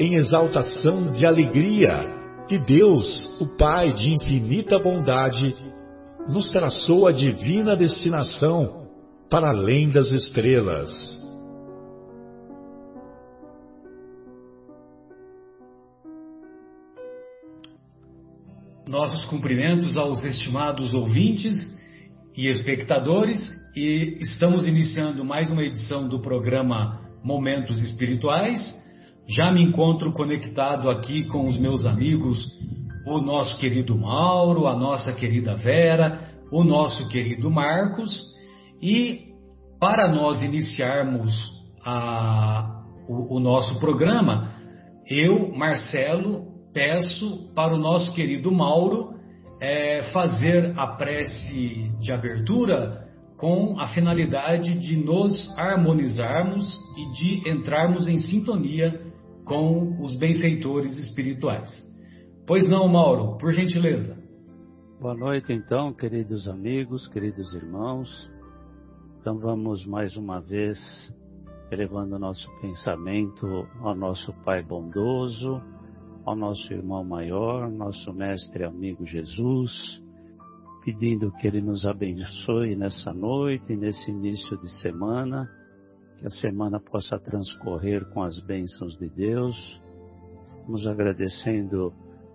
[0.00, 2.06] em exaltação de alegria
[2.48, 5.54] que Deus, o Pai de infinita bondade,
[6.26, 8.88] nos traçou a divina destinação
[9.28, 10.90] para além das estrelas.
[18.88, 21.78] Nossos cumprimentos aos estimados ouvintes
[22.34, 23.38] e espectadores,
[23.76, 28.79] e estamos iniciando mais uma edição do programa Momentos Espirituais
[29.30, 32.36] já me encontro conectado aqui com os meus amigos,
[33.06, 38.10] o nosso querido Mauro, a nossa querida Vera, o nosso querido Marcos,
[38.82, 39.28] e
[39.78, 41.32] para nós iniciarmos
[41.84, 44.52] a, o, o nosso programa,
[45.08, 49.14] eu, Marcelo, peço para o nosso querido Mauro
[49.60, 53.06] é, fazer a prece de abertura
[53.36, 56.66] com a finalidade de nos harmonizarmos
[56.98, 59.08] e de entrarmos em sintonia
[59.50, 61.68] com os benfeitores espirituais.
[62.46, 64.16] Pois não, Mauro, por gentileza.
[65.00, 68.30] Boa noite, então, queridos amigos, queridos irmãos.
[69.18, 70.78] Então vamos mais uma vez
[71.68, 73.44] elevando nosso pensamento
[73.80, 75.60] ao nosso Pai bondoso,
[76.24, 80.00] ao nosso irmão maior, nosso mestre amigo Jesus,
[80.84, 85.50] pedindo que ele nos abençoe nessa noite, nesse início de semana
[86.20, 89.80] que a semana possa transcorrer com as bênçãos de Deus.
[90.68, 91.94] Nos agradecendo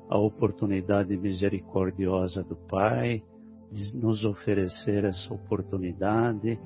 [0.10, 3.24] a oportunidade misericordiosa do Pai
[3.72, 6.60] de nos oferecer essa oportunidade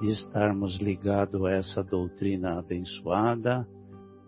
[0.00, 3.66] de estarmos ligados a essa doutrina abençoada,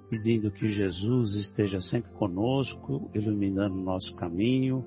[0.08, 4.84] pedindo que Jesus esteja sempre conosco, iluminando nosso caminho,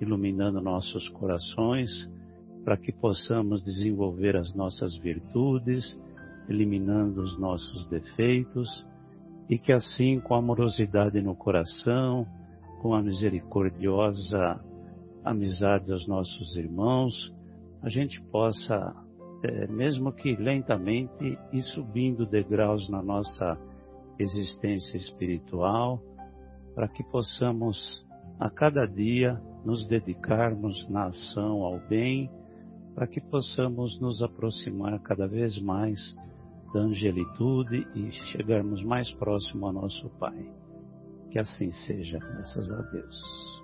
[0.00, 1.90] iluminando nossos corações,
[2.64, 5.96] para que possamos desenvolver as nossas virtudes
[6.48, 8.68] eliminando os nossos defeitos
[9.48, 12.26] e que assim, com amorosidade no coração,
[12.80, 14.60] com a misericordiosa
[15.24, 17.34] amizade aos nossos irmãos,
[17.82, 18.94] a gente possa,
[19.42, 23.58] é, mesmo que lentamente, ir subindo degraus na nossa
[24.18, 26.00] existência espiritual,
[26.74, 28.06] para que possamos
[28.38, 32.30] a cada dia nos dedicarmos na ação ao bem,
[32.94, 36.14] para que possamos nos aproximar cada vez mais
[36.72, 40.36] da angelitude e chegarmos mais próximo ao nosso Pai.
[41.30, 43.62] Que assim seja, graças a Deus.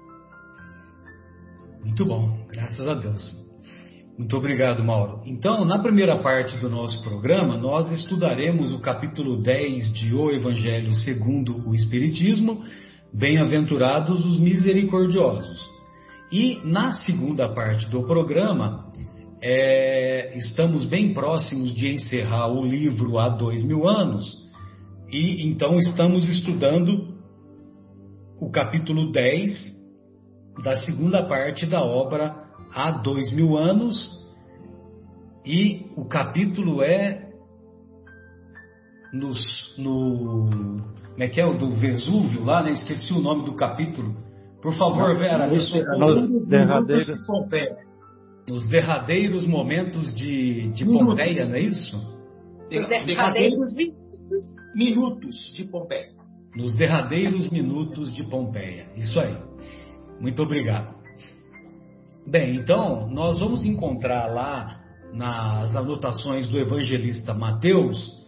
[1.85, 3.43] Muito bom, graças a Deus.
[4.17, 5.23] Muito obrigado, Mauro.
[5.25, 10.95] Então, na primeira parte do nosso programa, nós estudaremos o capítulo 10 de O Evangelho
[10.95, 12.63] segundo o Espiritismo,
[13.15, 15.71] Bem-aventurados os misericordiosos.
[16.33, 18.82] E na segunda parte do programa,
[19.43, 24.25] é, estamos bem próximos de encerrar o livro há dois mil anos,
[25.11, 27.13] e então estamos estudando
[28.41, 29.51] o capítulo 10
[30.63, 32.37] da segunda parte da obra
[32.73, 34.23] há dois mil anos,
[35.45, 37.33] e o capítulo é
[39.13, 40.47] nos, no.
[41.13, 41.47] Como é que é?
[41.47, 42.71] O do Vesúvio lá, né?
[42.71, 44.15] Esqueci o nome do capítulo.
[44.63, 46.47] Por favor, Vera, me socorro.
[46.47, 47.27] Derradeiras,
[48.49, 52.13] nos derradeiros momentos de, de Pompeia, não é isso?
[53.07, 56.09] Derradeiros minutos, minutos de Pompeia.
[56.57, 58.87] Nos derradeiros minutos de Pompeia.
[58.97, 59.37] Isso aí.
[60.21, 60.95] Muito obrigado.
[62.27, 64.81] Bem, então, nós vamos encontrar lá
[65.13, 68.23] nas anotações do evangelista Mateus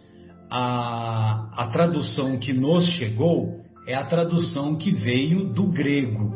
[0.49, 6.33] a, a tradução que nos chegou é a tradução que veio do grego.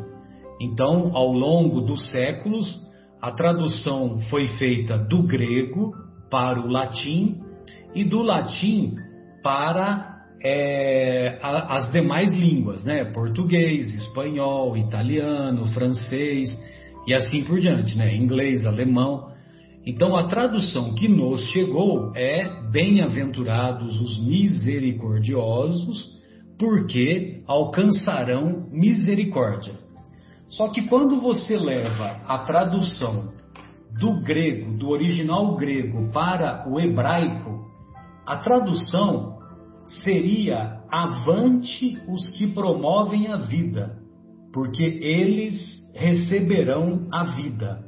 [0.60, 2.80] Então, ao longo dos séculos,
[3.20, 5.94] a tradução foi feita do grego
[6.30, 7.38] para o latim
[7.94, 8.96] e do latim
[9.42, 10.10] para
[10.42, 13.04] é, a, as demais línguas, né?
[13.04, 16.48] Português, espanhol, italiano, francês
[17.06, 18.16] e assim por diante, né?
[18.16, 19.30] Inglês, alemão.
[19.84, 26.18] Então a tradução que nos chegou é bem-aventurados os misericordiosos,
[26.58, 29.79] porque alcançarão misericórdia.
[30.50, 33.32] Só que quando você leva a tradução
[33.98, 37.66] do grego, do original grego para o hebraico,
[38.26, 39.38] a tradução
[39.84, 43.96] seria avante os que promovem a vida,
[44.52, 47.84] porque eles receberão a vida.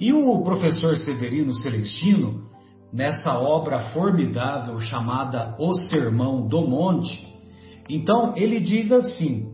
[0.00, 2.42] E o professor Severino Celestino,
[2.92, 7.24] nessa obra formidável chamada O Sermão do Monte,
[7.88, 9.51] então ele diz assim: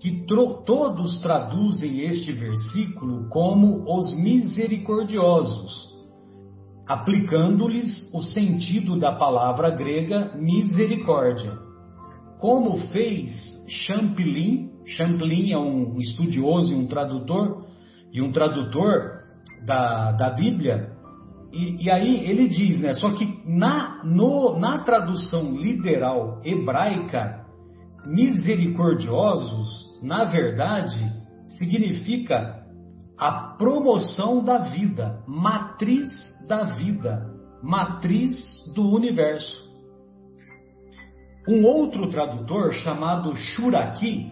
[0.00, 5.94] que todos traduzem este versículo como os misericordiosos,
[6.86, 11.58] aplicando-lhes o sentido da palavra grega misericórdia.
[12.38, 13.32] Como fez
[13.66, 17.64] Champlin, Champlin é um estudioso e um tradutor,
[18.12, 19.22] e um tradutor
[19.64, 20.96] da, da Bíblia,
[21.52, 22.92] e, e, aí ele diz, né?
[22.92, 27.45] Só que na, no, na tradução literal hebraica,
[28.06, 31.12] misericordiosos, na verdade,
[31.58, 32.64] significa
[33.18, 36.08] a promoção da vida, matriz
[36.46, 38.36] da vida, matriz
[38.74, 39.66] do universo.
[41.48, 44.30] Um outro tradutor chamado Shuraki,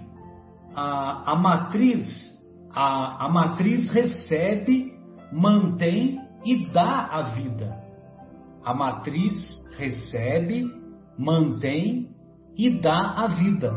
[0.75, 2.33] a, a matriz,
[2.71, 4.93] a, a matriz recebe,
[5.33, 7.83] mantém e dá a vida.
[8.65, 9.35] A matriz
[9.77, 10.65] recebe,
[11.19, 12.14] mantém
[12.57, 13.75] e dá a vida.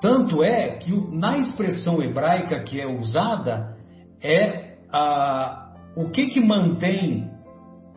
[0.00, 3.76] Tanto é que na expressão hebraica que é usada
[4.22, 7.30] é a, o que que mantém,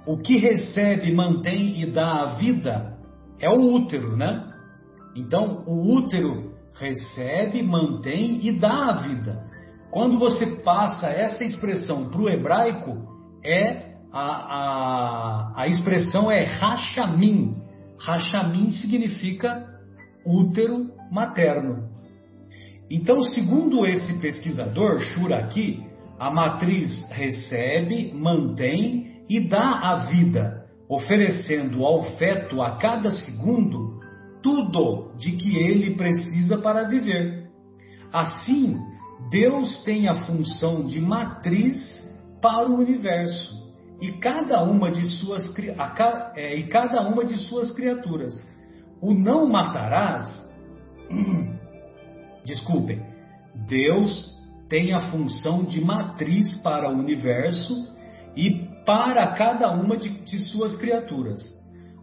[0.05, 2.97] o que recebe, mantém e dá a vida
[3.39, 4.43] é o útero, né?
[5.15, 9.45] Então o útero recebe, mantém e dá a vida.
[9.91, 12.97] Quando você passa essa expressão para o hebraico,
[13.43, 17.55] é a, a, a expressão é rachamim.
[17.99, 19.65] Rachamim significa
[20.27, 21.87] útero materno.
[22.89, 25.83] Então, segundo esse pesquisador, Shuraki,
[26.19, 33.99] a matriz recebe, mantém e dá a vida, oferecendo ao feto a cada segundo
[34.41, 37.49] tudo de que ele precisa para viver.
[38.11, 38.77] Assim,
[39.29, 42.01] Deus tem a função de matriz
[42.41, 43.67] para o universo
[44.01, 45.53] e cada uma de suas,
[46.35, 48.33] é, e cada uma de suas criaturas
[49.01, 50.45] o não matarás,
[52.45, 53.01] desculpem,
[53.67, 54.35] Deus
[54.69, 57.87] tem a função de matriz para o universo
[58.35, 61.41] e para cada uma de, de suas criaturas.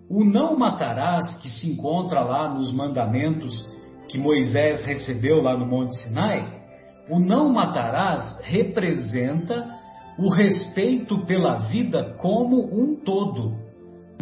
[0.09, 3.67] O não matarás, que se encontra lá nos mandamentos
[4.09, 6.63] que Moisés recebeu lá no Monte Sinai,
[7.09, 9.75] o não matarás representa
[10.19, 13.57] o respeito pela vida como um todo,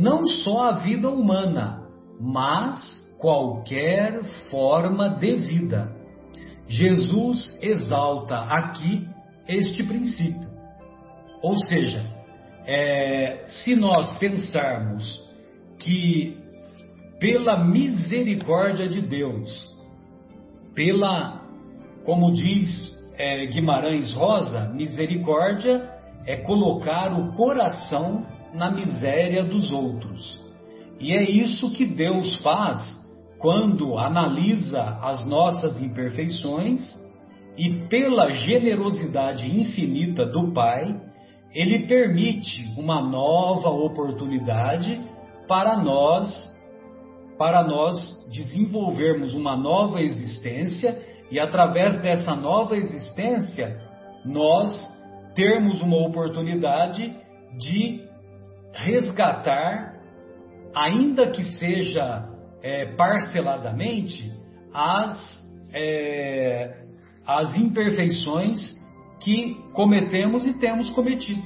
[0.01, 1.82] não só a vida humana,
[2.23, 5.93] mas qualquer forma de vida.
[6.69, 9.09] Jesus exalta aqui
[9.49, 10.49] este princípio.
[11.43, 12.07] Ou seja,
[12.65, 15.21] é, se nós pensarmos
[15.81, 16.39] que
[17.19, 19.69] pela misericórdia de Deus,
[20.75, 21.43] pela,
[22.05, 25.91] como diz é, Guimarães Rosa, misericórdia
[26.25, 28.25] é colocar o coração
[28.55, 30.42] na miséria dos outros.
[31.03, 32.97] E é isso que Deus faz
[33.41, 36.81] quando analisa as nossas imperfeições
[37.59, 40.95] e, pela generosidade infinita do Pai,
[41.53, 45.01] Ele permite uma nova oportunidade
[45.49, 46.33] para nós,
[47.37, 47.99] para nós
[48.33, 50.97] desenvolvermos uma nova existência
[51.33, 53.77] e, através dessa nova existência,
[54.25, 54.73] nós
[55.35, 57.13] termos uma oportunidade
[57.59, 58.05] de
[58.73, 59.92] resgatar
[60.75, 62.29] ainda que seja
[62.63, 64.33] é, parceladamente,
[64.73, 66.85] as, é,
[67.27, 68.81] as imperfeições
[69.21, 71.43] que cometemos e temos cometido.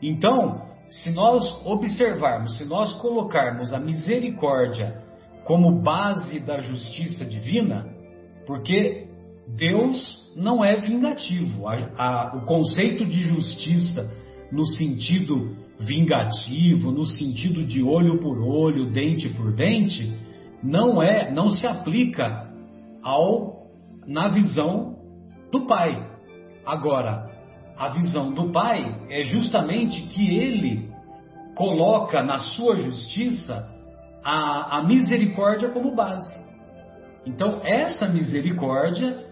[0.00, 5.02] Então, se nós observarmos, se nós colocarmos a misericórdia
[5.44, 7.86] como base da justiça divina,
[8.46, 9.06] porque
[9.56, 11.66] Deus não é vingativo.
[11.66, 14.02] A, a, o conceito de justiça,
[14.52, 20.12] no sentido vingativo, no sentido de olho por olho, dente por dente,
[20.62, 22.48] não é, não se aplica
[23.02, 23.68] ao
[24.06, 24.96] na visão
[25.52, 26.06] do pai.
[26.66, 27.30] Agora,
[27.76, 30.90] a visão do pai é justamente que ele
[31.54, 33.68] coloca na sua justiça
[34.24, 36.36] a, a misericórdia como base.
[37.24, 39.26] Então, essa misericórdia,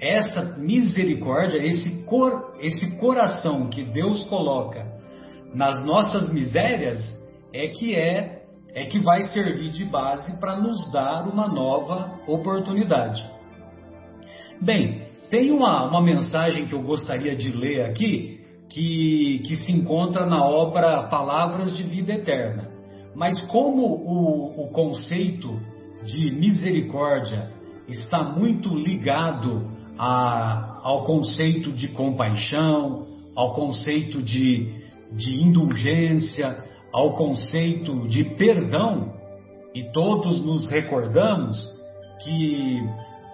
[0.00, 4.93] essa misericórdia, esse, cor, esse coração que Deus coloca
[5.54, 7.00] nas nossas misérias,
[7.52, 8.42] é que é,
[8.74, 13.24] é que vai servir de base para nos dar uma nova oportunidade.
[14.60, 20.26] Bem, tem uma, uma mensagem que eu gostaria de ler aqui, que, que se encontra
[20.26, 22.70] na obra Palavras de Vida Eterna.
[23.14, 25.60] Mas como o, o conceito
[26.04, 27.52] de misericórdia
[27.88, 33.06] está muito ligado a, ao conceito de compaixão,
[33.36, 34.83] ao conceito de,
[35.16, 39.12] de indulgência, ao conceito de perdão,
[39.74, 41.56] e todos nos recordamos
[42.22, 42.80] que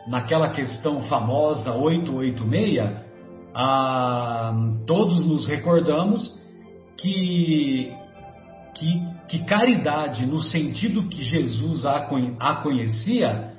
[0.09, 3.11] naquela questão famosa 886,
[3.55, 4.53] ah,
[4.87, 6.41] todos nos recordamos
[6.97, 7.93] que,
[8.75, 12.09] que, que, caridade, no sentido que Jesus a,
[12.39, 13.55] a conhecia,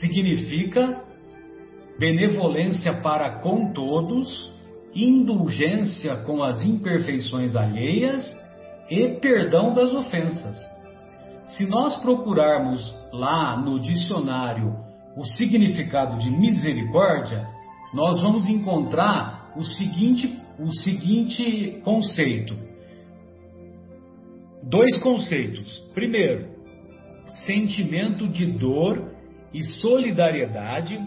[0.00, 1.02] significa
[1.98, 4.53] benevolência para com todos,
[4.94, 8.36] indulgência com as imperfeições alheias
[8.88, 10.56] e perdão das ofensas.
[11.46, 14.76] Se nós procurarmos lá no dicionário
[15.16, 17.46] o significado de misericórdia,
[17.92, 22.56] nós vamos encontrar o seguinte, o seguinte conceito.
[24.62, 25.78] Dois conceitos.
[25.92, 26.48] Primeiro,
[27.44, 29.12] sentimento de dor
[29.52, 30.98] e solidariedade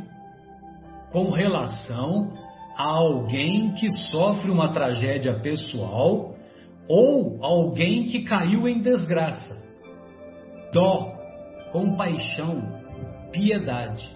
[1.11, 2.31] com relação
[2.77, 6.35] alguém que sofre uma tragédia pessoal
[6.87, 9.57] ou alguém que caiu em desgraça.
[10.71, 11.11] Dó,
[11.71, 12.61] compaixão,
[13.31, 14.15] piedade.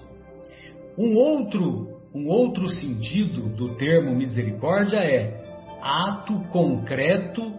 [0.98, 5.42] Um outro, um outro sentido do termo misericórdia é
[5.82, 7.54] ato concreto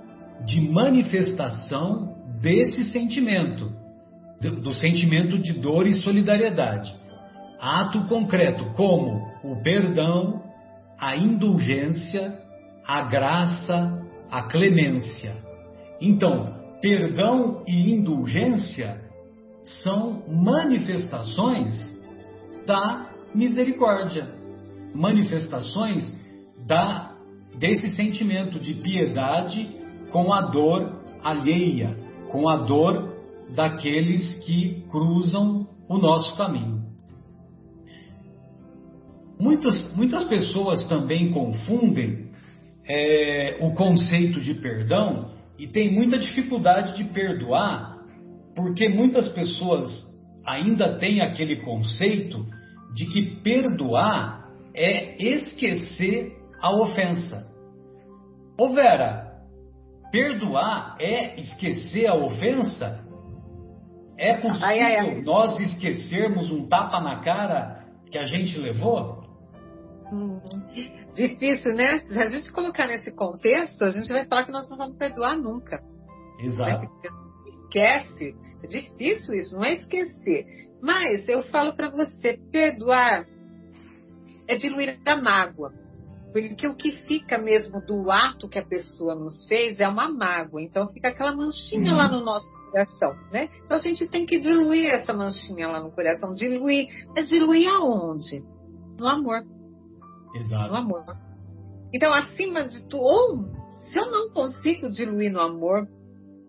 [0.45, 3.73] de manifestação desse sentimento,
[4.41, 6.95] do sentimento de dor e solidariedade.
[7.61, 10.42] Ato concreto como o perdão,
[11.03, 12.33] a indulgência,
[12.87, 15.35] a graça, a clemência.
[16.01, 19.03] Então, perdão e indulgência
[19.83, 21.73] são manifestações
[22.65, 24.33] da misericórdia,
[24.95, 26.05] manifestações
[26.65, 27.11] da
[27.59, 29.77] desse sentimento de piedade
[30.13, 31.97] com a dor alheia,
[32.31, 33.13] com a dor
[33.57, 36.82] daqueles que cruzam o nosso caminho.
[39.43, 42.31] Muitas, muitas pessoas também confundem
[42.87, 47.99] é, o conceito de perdão e têm muita dificuldade de perdoar
[48.55, 49.85] porque muitas pessoas
[50.47, 52.47] ainda têm aquele conceito
[52.95, 57.45] de que perdoar é esquecer a ofensa.
[58.57, 59.41] Ô Vera,
[60.13, 63.05] perdoar é esquecer a ofensa?
[64.17, 65.23] É possível ai, ai, ai.
[65.23, 69.22] nós esquecermos um tapa na cara que a gente levou?
[70.13, 70.41] Hum,
[71.15, 72.01] difícil, né?
[72.07, 75.37] Se a gente colocar nesse contexto, a gente vai falar que nós não vamos perdoar
[75.37, 75.83] nunca.
[76.39, 76.87] Exato.
[77.47, 78.37] Esquece.
[78.63, 80.45] É difícil isso, não é esquecer.
[80.83, 83.27] Mas eu falo para você, perdoar
[84.47, 85.73] é diluir a mágoa.
[86.33, 90.63] Porque o que fica mesmo do ato que a pessoa nos fez é uma mágoa.
[90.63, 93.49] Então fica aquela manchinha lá no nosso coração, né?
[93.65, 96.33] Então a gente tem que diluir essa manchinha lá no coração.
[96.35, 96.89] Diluir.
[97.15, 98.43] Mas diluir aonde?
[98.99, 99.43] No amor.
[100.35, 100.71] Exato.
[100.71, 101.05] No amor.
[101.93, 103.45] Então, acima de tudo, ou
[103.91, 105.87] se eu não consigo diluir no amor,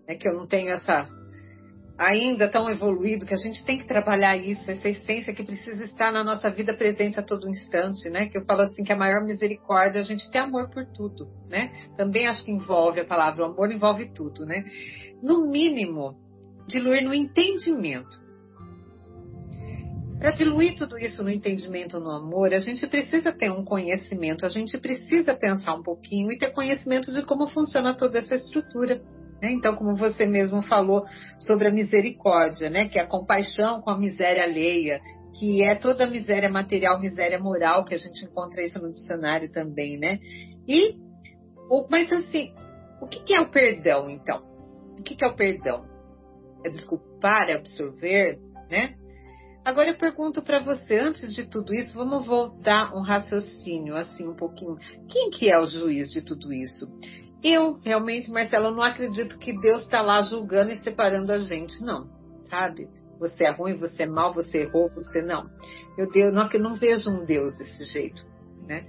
[0.08, 1.10] é que eu não tenho essa
[1.98, 6.12] ainda tão evoluído que a gente tem que trabalhar isso, essa essência que precisa estar
[6.12, 8.28] na nossa vida presente a todo instante, né?
[8.28, 11.28] Que eu falo assim que a maior misericórdia é a gente ter amor por tudo,
[11.48, 11.72] né?
[11.96, 14.64] Também acho que envolve a palavra o amor envolve tudo, né?
[15.22, 16.16] No mínimo,
[16.68, 18.23] diluir no entendimento.
[20.24, 24.48] Para diluir tudo isso no entendimento, no amor, a gente precisa ter um conhecimento, a
[24.48, 29.02] gente precisa pensar um pouquinho e ter conhecimento de como funciona toda essa estrutura.
[29.42, 29.52] Né?
[29.52, 31.04] Então, como você mesmo falou
[31.38, 32.88] sobre a misericórdia, né?
[32.88, 35.02] que é a compaixão com a miséria alheia,
[35.38, 39.52] que é toda a miséria material, miséria moral, que a gente encontra isso no dicionário
[39.52, 40.20] também, né?
[40.66, 40.96] E,
[41.90, 42.54] mas assim,
[43.02, 44.42] o que é o perdão, então?
[44.98, 45.84] O que é o perdão?
[46.66, 48.40] É desculpar, é absorver,
[48.72, 48.96] né?
[49.66, 54.36] Agora eu pergunto para você, antes de tudo isso, vamos voltar um raciocínio assim um
[54.36, 54.78] pouquinho.
[55.08, 56.86] Quem que é o juiz de tudo isso?
[57.42, 62.10] Eu, realmente, Marcelo, não acredito que Deus está lá julgando e separando a gente, não,
[62.50, 62.88] sabe?
[63.20, 65.50] Você é ruim, você é mal, você errou, você não.
[65.98, 68.26] Eu, não, eu não vejo um Deus desse jeito,
[68.68, 68.86] né?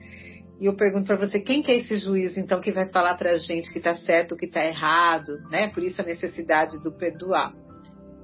[0.61, 3.33] E eu pergunto para você, quem que é esse juiz, então, que vai falar para
[3.33, 5.69] a gente que está certo, que está errado, né?
[5.69, 7.53] Por isso a necessidade do perdoar.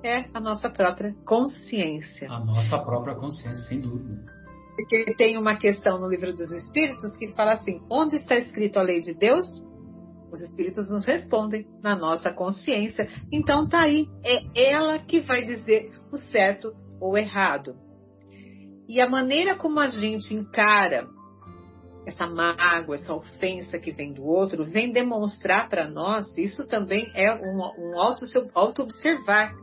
[0.02, 2.30] É a nossa própria consciência.
[2.30, 4.24] A nossa própria consciência, sem dúvida.
[4.76, 8.82] Porque tem uma questão no livro dos Espíritos que fala assim: onde está escrito a
[8.82, 9.44] lei de Deus?
[10.32, 13.08] Os Espíritos nos respondem na nossa consciência.
[13.32, 17.74] Então tá aí, é ela que vai dizer o certo ou errado.
[18.88, 21.08] E a maneira como a gente encara
[22.06, 27.32] essa mágoa, essa ofensa que vem do outro, vem demonstrar para nós, isso também é
[27.34, 27.98] um, um
[28.54, 29.54] auto-observar,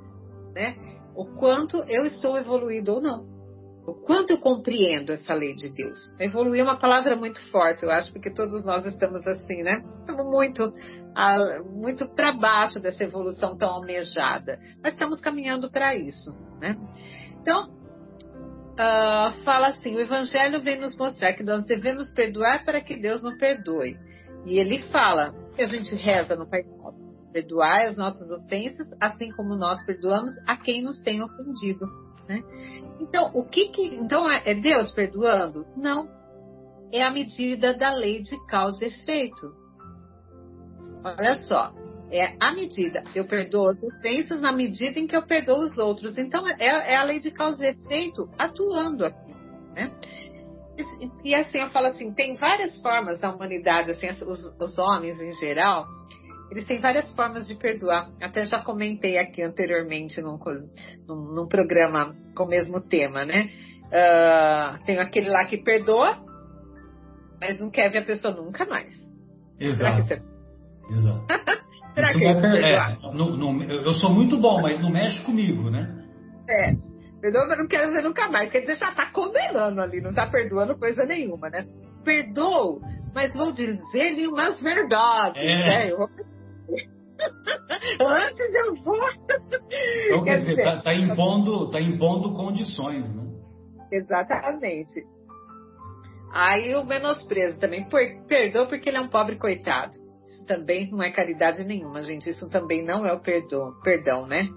[0.58, 0.76] né?
[1.16, 3.26] O quanto eu estou evoluído ou não.
[3.86, 6.00] O quanto eu compreendo essa lei de Deus.
[6.20, 9.82] Evoluir é uma palavra muito forte, eu acho, porque todos nós estamos assim, né?
[10.00, 10.74] Estamos muito,
[11.74, 14.60] muito para baixo dessa evolução tão almejada.
[14.84, 16.76] Mas estamos caminhando para isso, né?
[17.40, 17.70] Então,
[18.74, 23.24] uh, fala assim: o Evangelho vem nos mostrar que nós devemos perdoar para que Deus
[23.24, 23.96] nos perdoe.
[24.46, 27.07] E ele fala que a gente reza no Pai Nosso.
[27.31, 31.86] Perdoar as nossas ofensas, assim como nós perdoamos a quem nos tem ofendido.
[32.27, 32.43] Né?
[33.00, 35.65] Então, o que, que então é, é Deus perdoando?
[35.75, 36.10] Não.
[36.91, 39.53] É a medida da lei de causa e efeito.
[41.03, 41.74] Olha só,
[42.12, 43.03] é a medida.
[43.13, 46.17] Eu perdoo as ofensas na medida em que eu perdoo os outros.
[46.17, 49.34] Então, é, é a lei de causa e efeito atuando aqui.
[49.74, 49.91] Né?
[50.77, 55.19] E, e, assim, eu falo assim: tem várias formas da humanidade, assim, os, os homens
[55.19, 55.86] em geral,
[56.50, 58.10] eles têm várias formas de perdoar.
[58.22, 60.39] Até já comentei aqui anteriormente num,
[61.08, 63.50] num, num programa com o mesmo tema, né?
[63.88, 66.18] Uh, tem aquele lá que perdoa,
[67.39, 68.94] mas não quer ver a pessoa nunca mais.
[69.60, 70.04] Exato.
[70.04, 70.94] Será que é...
[70.94, 71.25] Exato.
[71.94, 75.70] Será Isso que é, é no, no, eu sou muito bom, mas não mexe comigo,
[75.72, 76.06] né?
[76.48, 76.72] É.
[77.20, 78.51] Perdoa, mas não quero ver nunca mais.
[78.51, 81.66] Quer dizer, já está condenando ali, não está perdoando coisa nenhuma, né?
[82.04, 82.80] Perdoo,
[83.16, 85.48] mas vou dizer-lhe umas verdades, é.
[85.48, 85.92] né?
[85.92, 86.10] Eu vou...
[88.00, 88.95] Antes eu vou.
[90.05, 93.24] Então, quer, dizer, está tá impondo, tá impondo condições, né?
[93.91, 95.03] Exatamente.
[96.33, 97.88] Aí o menosprezo também.
[98.27, 100.08] Perdoa porque ele é um pobre coitado
[100.47, 102.30] também não é caridade nenhuma, gente.
[102.30, 104.47] Isso também não é o perdão, perdão, né?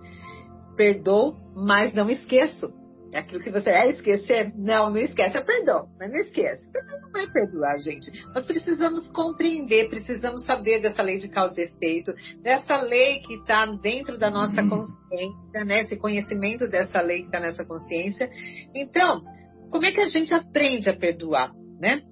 [0.77, 2.73] Perdoo, mas não esqueço.
[3.12, 4.53] É aquilo que você é esquecer?
[4.57, 6.70] Não, não esquece, é perdão, mas não esquece.
[7.12, 8.11] Não é perdoar, gente.
[8.33, 13.66] Nós precisamos compreender, precisamos saber dessa lei de causa e efeito, dessa lei que está
[13.66, 15.81] dentro da nossa consciência, né?
[15.81, 18.31] Esse conhecimento dessa lei que está nessa consciência.
[18.75, 19.23] Então,
[19.70, 22.03] como é que a gente aprende a perdoar, né?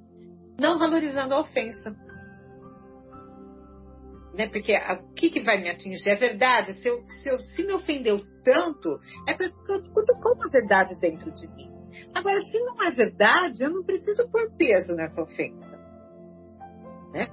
[0.58, 1.94] Não valorizando a ofensa
[4.38, 4.46] né?
[4.46, 6.08] Porque o que, que vai me atingir?
[6.08, 6.74] É verdade.
[6.74, 11.32] Se, eu, se, eu, se me ofendeu tanto, é porque eu cutucou uma verdade dentro
[11.32, 11.68] de mim.
[12.14, 15.76] Agora, se não é verdade, eu não preciso pôr peso nessa ofensa.
[17.12, 17.26] Né?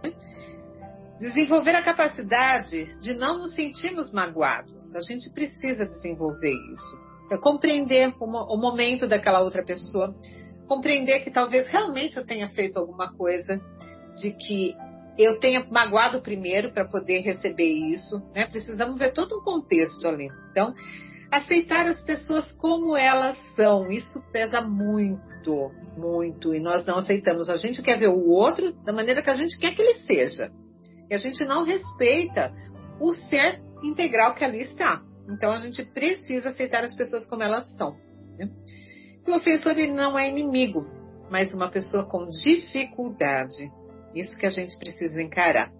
[1.19, 4.95] Desenvolver a capacidade de não nos sentirmos magoados.
[4.95, 7.05] A gente precisa desenvolver isso.
[7.31, 10.15] É compreender o momento daquela outra pessoa.
[10.67, 13.61] Compreender que talvez realmente eu tenha feito alguma coisa
[14.15, 14.75] de que
[15.17, 18.47] eu tenha magoado primeiro para poder receber isso, né?
[18.47, 20.29] Precisamos ver todo um contexto ali.
[20.51, 20.73] Então,
[21.31, 27.49] aceitar as pessoas como elas são, isso pesa muito, muito, e nós não aceitamos.
[27.49, 30.51] A gente quer ver o outro da maneira que a gente quer que ele seja.
[31.09, 32.53] E a gente não respeita
[32.99, 35.01] o ser integral que ali está.
[35.29, 37.95] Então a gente precisa aceitar as pessoas como elas são.
[38.37, 38.49] Né?
[39.27, 40.85] O ofensor ele não é inimigo,
[41.29, 43.71] mas uma pessoa com dificuldade
[44.15, 45.71] isso que a gente precisa encarar.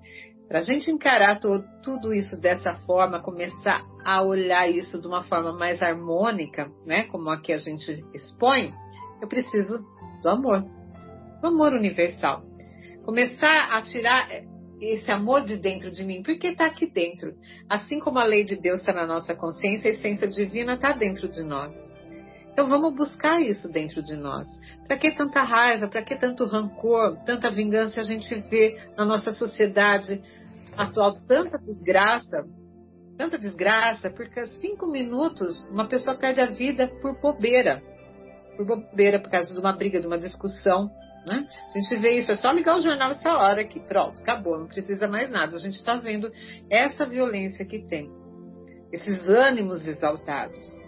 [0.47, 5.23] Para a gente encarar todo, tudo isso dessa forma, começar a olhar isso de uma
[5.23, 8.71] forma mais harmônica, né, como aqui a gente expõe,
[9.21, 9.83] eu preciso
[10.21, 10.63] do amor,
[11.41, 12.43] do amor universal.
[13.03, 14.27] Começar a tirar
[14.79, 17.33] esse amor de dentro de mim, porque está aqui dentro.
[17.69, 21.27] Assim como a lei de Deus está na nossa consciência, a essência divina está dentro
[21.27, 21.73] de nós.
[22.55, 24.47] Então vamos buscar isso dentro de nós.
[24.87, 25.89] Para que tanta raiva?
[25.89, 27.17] Para que tanto rancor?
[27.25, 30.23] Tanta vingança a gente vê na nossa sociedade
[30.77, 31.19] atual?
[31.27, 32.47] Tanta desgraça,
[33.17, 37.83] tanta desgraça, porque cinco minutos uma pessoa perde a vida por bobeira.
[38.55, 40.89] Por bobeira, por causa de uma briga, de uma discussão.
[41.25, 41.45] Né?
[41.73, 44.67] A gente vê isso, é só ligar o jornal essa hora aqui, pronto, acabou, não
[44.67, 45.57] precisa mais nada.
[45.57, 46.31] A gente está vendo
[46.69, 48.09] essa violência que tem,
[48.93, 50.84] esses ânimos exaltados.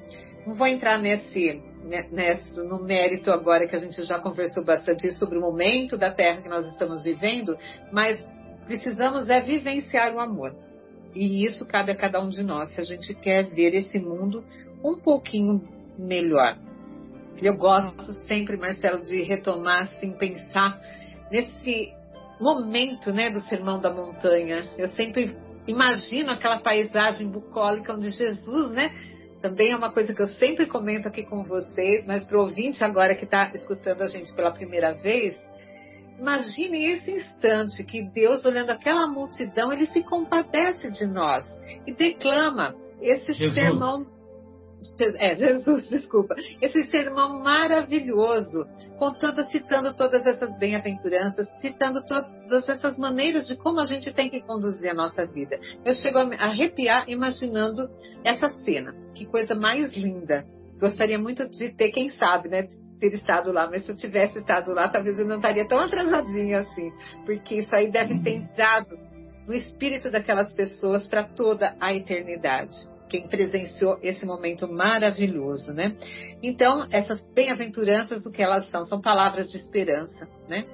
[0.47, 5.11] Não vou entrar nesse, né, nesse, no mérito agora que a gente já conversou bastante
[5.11, 7.53] sobre o momento da Terra que nós estamos vivendo,
[7.91, 8.17] mas
[8.65, 10.55] precisamos é vivenciar o amor.
[11.13, 14.41] E isso cabe a cada um de nós, se a gente quer ver esse mundo
[14.81, 15.61] um pouquinho
[15.99, 16.57] melhor.
[17.41, 20.79] Eu gosto sempre, Marcelo, de retomar, assim, pensar
[21.29, 21.93] nesse
[22.39, 24.65] momento, né, do Sermão da Montanha.
[24.77, 25.35] Eu sempre
[25.67, 28.93] imagino aquela paisagem bucólica onde Jesus, né,
[29.41, 32.83] também é uma coisa que eu sempre comento aqui com vocês, mas para o ouvinte
[32.83, 35.37] agora que está escutando a gente pela primeira vez,
[36.19, 41.45] imagine esse instante que Deus, olhando aquela multidão, ele se compadece de nós
[41.85, 43.53] e declama esse Jesus.
[43.53, 44.16] sermão
[45.19, 46.35] é, Jesus, desculpa.
[46.61, 48.65] Esse sermão maravilhoso,
[48.97, 54.41] contando, citando todas essas bem-aventuranças, citando todas essas maneiras de como a gente tem que
[54.41, 55.57] conduzir a nossa vida.
[55.83, 57.89] Eu chego a arrepiar imaginando
[58.23, 58.93] essa cena.
[59.15, 60.45] Que coisa mais linda.
[60.79, 62.67] Gostaria muito de ter, quem sabe, né?
[62.99, 66.61] Ter estado lá, mas se eu tivesse estado lá, talvez eu não estaria tão atrasadinha
[66.61, 66.91] assim,
[67.25, 68.97] porque isso aí deve ter entrado
[69.45, 72.75] no espírito daquelas pessoas para toda a eternidade
[73.09, 75.95] quem presenciou esse momento maravilhoso, né?
[76.41, 78.83] Então, essas bem-aventuranças, o que elas são?
[78.83, 80.65] São palavras de esperança, né?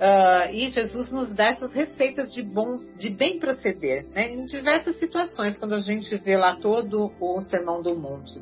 [0.00, 4.32] Uh, e Jesus nos dá essas receitas de bom, de bem proceder, né?
[4.32, 8.40] Em diversas situações, quando a gente vê lá todo o Sermão do Monte.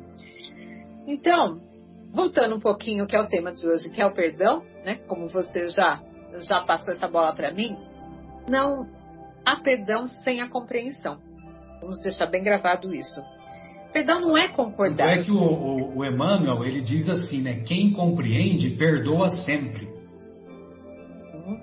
[1.05, 1.59] Então,
[2.13, 4.95] voltando um pouquinho que é o tema de hoje, que é o perdão, né?
[5.07, 6.01] Como você já
[6.47, 7.75] já passou essa bola para mim,
[8.47, 8.87] não
[9.45, 11.19] há perdão sem a compreensão.
[11.81, 13.21] Vamos deixar bem gravado isso.
[13.91, 15.17] Perdão não é concordar.
[15.17, 17.61] É que o, o, o Emmanuel, ele diz assim, né?
[17.65, 19.87] Quem compreende, perdoa sempre.
[21.33, 21.59] Uhum.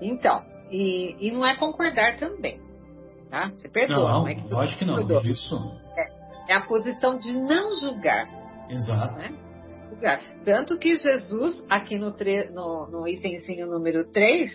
[0.00, 2.60] Então, e, e não é concordar também.
[3.30, 3.50] Tá?
[3.54, 5.22] Você perdoa, não, não é que você lógico que não, perdoa.
[5.24, 5.56] isso.
[5.96, 8.28] É, é, a posição de não julgar.
[8.68, 9.14] Exato.
[9.14, 9.32] Né?
[9.88, 10.20] Julgar.
[10.44, 14.52] Tanto que Jesus, aqui no, tre no, no itemzinho número 3,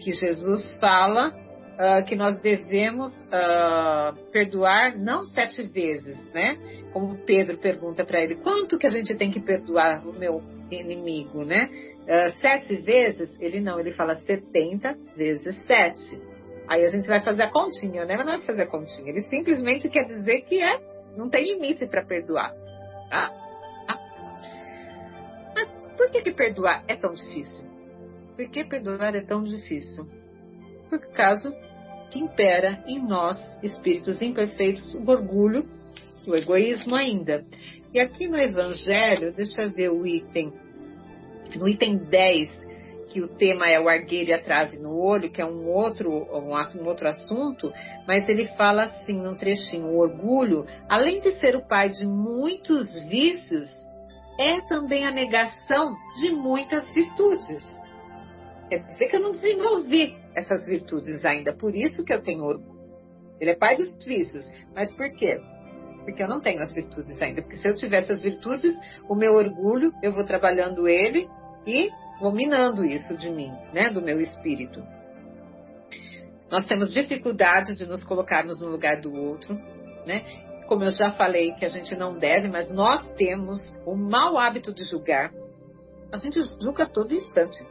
[0.00, 1.32] que Jesus fala
[1.78, 6.58] uh, que nós devemos uh, perdoar não sete vezes, né?
[6.92, 11.44] Como Pedro pergunta para ele, quanto que a gente tem que perdoar o meu inimigo,
[11.44, 11.70] né?
[12.02, 13.38] Uh, sete vezes?
[13.40, 16.20] Ele não, ele fala 70 vezes sete.
[16.66, 18.16] Aí a gente vai fazer a continha, né?
[18.16, 20.80] Mas não é fazer a continha, ele simplesmente quer dizer que é,
[21.16, 22.52] não tem limite para perdoar.
[23.08, 23.32] Tá?
[25.54, 27.66] Mas por que, que perdoar é tão difícil?
[28.36, 30.06] Por que perdoar é tão difícil?
[30.88, 31.50] Por causa
[32.10, 35.66] que impera em nós, espíritos imperfeitos, o orgulho,
[36.26, 37.44] o egoísmo ainda.
[37.92, 40.52] E aqui no Evangelho, deixa eu ver o item,
[41.56, 42.68] no item 10,
[43.08, 46.10] que o tema é o argueiro e a trave no olho, que é um outro,
[46.12, 47.72] um, outro assunto,
[48.06, 52.92] mas ele fala assim num trechinho: o orgulho, além de ser o pai de muitos
[53.08, 53.68] vícios,
[54.38, 57.66] é também a negação de muitas virtudes.
[58.68, 61.52] Quer dizer que eu não desenvolvi essas virtudes ainda.
[61.56, 62.78] Por isso que eu tenho orgulho.
[63.40, 64.44] Ele é pai dos vícios.
[64.74, 65.40] Mas por quê?
[66.04, 67.42] Porque eu não tenho as virtudes ainda.
[67.42, 68.74] Porque se eu tivesse as virtudes,
[69.08, 71.28] o meu orgulho, eu vou trabalhando ele
[71.66, 73.90] e vou minando isso de mim, né?
[73.90, 74.82] Do meu espírito.
[76.50, 79.54] Nós temos dificuldade de nos colocarmos no lugar do outro,
[80.06, 80.24] né?
[80.66, 84.72] Como eu já falei que a gente não deve, mas nós temos o mau hábito
[84.72, 85.30] de julgar.
[86.10, 87.66] A gente julga todo instante.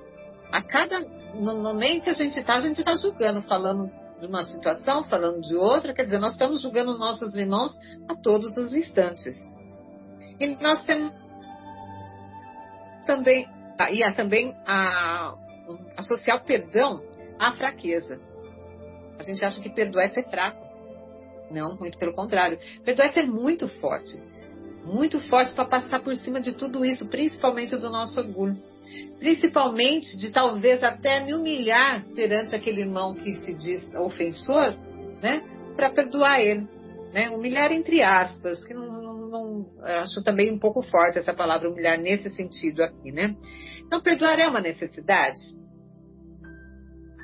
[0.51, 0.99] A cada
[1.39, 5.41] no momento que a gente está, a gente está julgando, falando de uma situação, falando
[5.41, 7.71] de outra, quer dizer, nós estamos julgando nossos irmãos
[8.07, 9.35] a todos os instantes.
[10.39, 11.11] E nós temos
[13.05, 13.47] também,
[13.91, 15.35] e há também a,
[15.95, 17.01] associar o perdão
[17.39, 18.19] à fraqueza.
[19.19, 20.65] A gente acha que perdoar é ser fraco.
[21.51, 22.57] Não, muito pelo contrário.
[22.83, 24.21] Perdoar é ser muito forte.
[24.83, 28.57] Muito forte para passar por cima de tudo isso, principalmente do nosso orgulho
[29.19, 34.75] principalmente de talvez até me humilhar perante aquele irmão que se diz ofensor,
[35.21, 35.41] né,
[35.75, 36.67] para perdoar ele,
[37.13, 39.65] né, humilhar entre aspas, que não, não, não,
[40.01, 43.35] acho também um pouco forte essa palavra humilhar nesse sentido aqui, né?
[43.85, 45.39] Então perdoar é uma necessidade.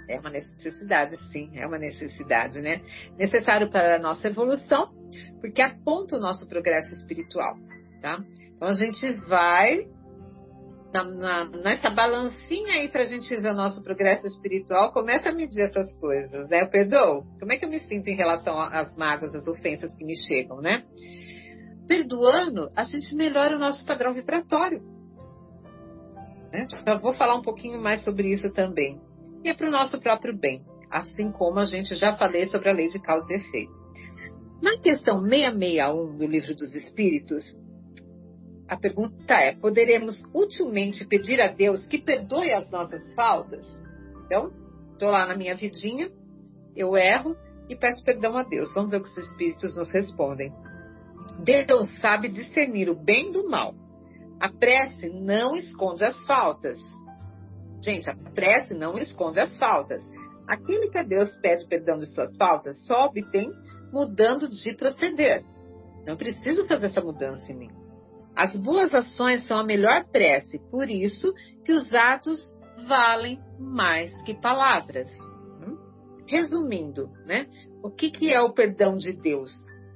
[0.07, 2.81] É uma necessidade, sim, é uma necessidade, né?
[3.17, 4.91] Necessário para a nossa evolução,
[5.39, 7.55] porque aponta o nosso progresso espiritual,
[8.01, 8.23] tá?
[8.55, 9.87] Então a gente vai
[10.93, 15.33] na, na, nessa balancinha aí para a gente ver o nosso progresso espiritual, começa a
[15.33, 16.61] medir essas coisas, né?
[16.61, 17.23] Eu perdoo?
[17.39, 20.61] Como é que eu me sinto em relação às mágoas, às ofensas que me chegam,
[20.61, 20.83] né?
[21.87, 24.81] Perdoando, a gente melhora o nosso padrão vibratório.
[26.51, 26.67] Né?
[26.85, 29.01] Já vou falar um pouquinho mais sobre isso também.
[29.43, 32.73] E é para o nosso próprio bem, assim como a gente já falei sobre a
[32.73, 33.73] lei de causa e efeito.
[34.61, 37.43] Na questão 661 do Livro dos Espíritos,
[38.73, 43.63] a pergunta é: poderemos utilmente pedir a Deus que perdoe as nossas faltas?
[44.25, 44.51] Então,
[44.91, 46.09] estou lá na minha vidinha,
[46.75, 47.35] eu erro
[47.69, 48.73] e peço perdão a Deus.
[48.73, 50.51] Vamos ver o que os espíritos nos respondem.
[51.43, 53.75] Deus sabe discernir o bem do mal.
[54.39, 56.79] A prece não esconde as faltas.
[57.83, 60.03] Gente, a prece não esconde as faltas.
[60.47, 63.51] Aquele que a Deus pede perdão de suas faltas só obtém
[63.91, 65.43] mudando de proceder.
[66.05, 67.82] Eu preciso fazer essa mudança em mim.
[68.35, 72.39] As boas ações são a melhor prece, por isso que os atos
[72.87, 75.09] valem mais que palavras.
[75.61, 75.77] Hum?
[76.27, 77.47] Resumindo, né?
[77.83, 79.51] O que, que é o perdão de Deus?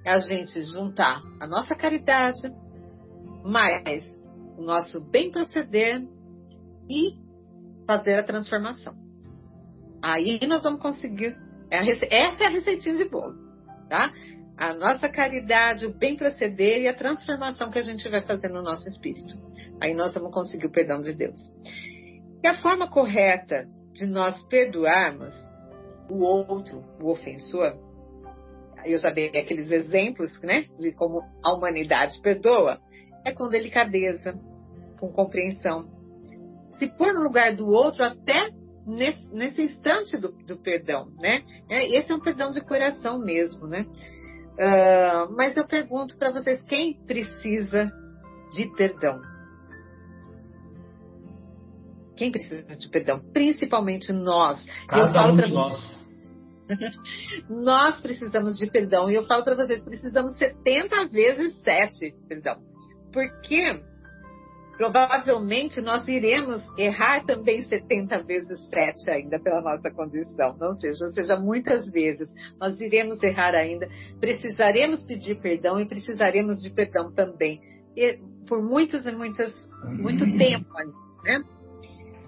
[0.06, 2.54] É a gente juntar a nossa caridade,
[3.44, 4.06] mais
[4.58, 6.02] o nosso bem proceder
[6.90, 7.14] e
[7.86, 8.94] fazer a transformação.
[10.02, 11.36] Aí nós vamos conseguir.
[11.70, 13.36] É essa é a receitinha de bolo,
[13.90, 14.12] tá?
[14.58, 18.64] A nossa caridade, o bem proceder e a transformação que a gente vai fazer no
[18.64, 19.36] nosso espírito.
[19.80, 21.40] Aí nós vamos conseguir o perdão de Deus.
[22.44, 25.34] E a forma correta de nós perdoarmos
[26.10, 27.78] o outro, o ofensor,
[28.86, 32.80] eu já dei aqueles exemplos, né, de como a humanidade perdoa,
[33.26, 34.34] é com delicadeza,
[35.00, 35.88] com compreensão.
[36.76, 38.50] Se pôr no lugar do outro até
[38.86, 41.44] nesse, nesse instante do, do, perdão, né?
[41.70, 43.86] É, esse é um perdão de coração mesmo, né?
[44.60, 47.92] Uh, mas eu pergunto para vocês, quem precisa
[48.52, 49.22] de perdão?
[52.16, 53.22] Quem precisa de perdão?
[53.32, 54.66] Principalmente nós.
[54.88, 55.98] Cada um de nós.
[57.48, 59.10] nós precisamos de perdão.
[59.10, 62.58] E eu falo para vocês, precisamos 70 vezes 7 perdão.
[63.14, 63.82] Porque
[64.78, 70.56] provavelmente nós iremos errar também 70 vezes 7 ainda pela nossa condição.
[70.58, 72.30] Não seja, seja muitas vezes.
[72.60, 73.90] Nós iremos errar ainda.
[74.20, 77.60] Precisaremos pedir perdão e precisaremos de perdão também.
[77.96, 79.52] E por muitos e muitas,
[79.84, 81.44] muito tempo ainda, né?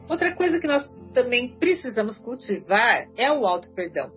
[0.10, 4.12] Outra coisa que nós também precisamos cultivar é o auto-perdão.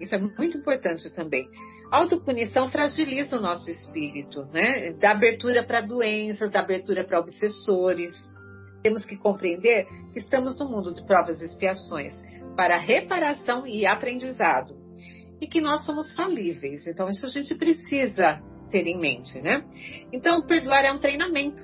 [0.00, 1.46] Isso é muito importante também.
[1.94, 4.92] Autopunição fragiliza o nosso espírito, né?
[4.94, 8.12] Dá abertura para doenças, dá abertura para obsessores.
[8.82, 12.12] Temos que compreender que estamos no mundo de provas e expiações
[12.56, 14.74] para reparação e aprendizado.
[15.40, 16.84] E que nós somos falíveis.
[16.84, 19.64] Então, isso a gente precisa ter em mente, né?
[20.12, 21.62] Então, perdoar é um treinamento.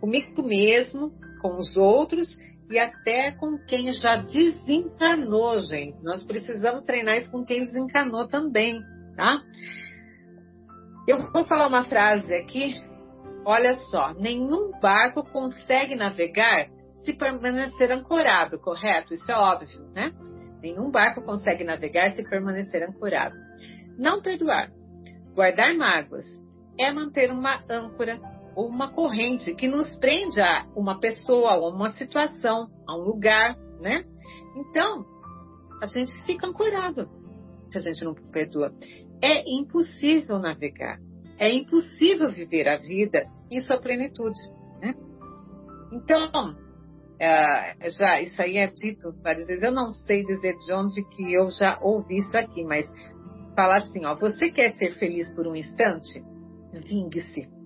[0.00, 1.12] Comigo mesmo,
[1.42, 2.34] com os outros
[2.70, 6.02] e até com quem já desencanou, gente.
[6.02, 8.80] Nós precisamos treinar isso com quem desencanou também,
[9.18, 9.42] tá?
[11.08, 12.74] Eu vou falar uma frase aqui.
[13.44, 16.68] Olha só, nenhum barco consegue navegar
[17.02, 19.12] se permanecer ancorado, correto?
[19.12, 20.12] Isso é óbvio, né?
[20.62, 23.34] Nenhum barco consegue navegar se permanecer ancorado.
[23.98, 24.70] Não perdoar,
[25.34, 26.26] guardar mágoas,
[26.78, 28.20] é manter uma âncora
[28.54, 33.56] ou uma corrente que nos prende a uma pessoa, a uma situação, a um lugar,
[33.80, 34.04] né?
[34.56, 35.04] Então,
[35.82, 37.08] a gente fica ancorado
[37.70, 38.72] se a gente não perdoa.
[39.20, 40.98] É impossível navegar,
[41.38, 44.38] é impossível viver a vida em sua plenitude,
[44.80, 44.94] né?
[45.92, 46.56] Então,
[47.20, 49.62] é, já isso aí é dito várias vezes.
[49.62, 52.86] Eu não sei dizer de onde que eu já ouvi isso aqui, mas
[53.56, 56.22] fala assim, ó, você quer ser feliz por um instante?
[56.72, 57.58] Vingue-se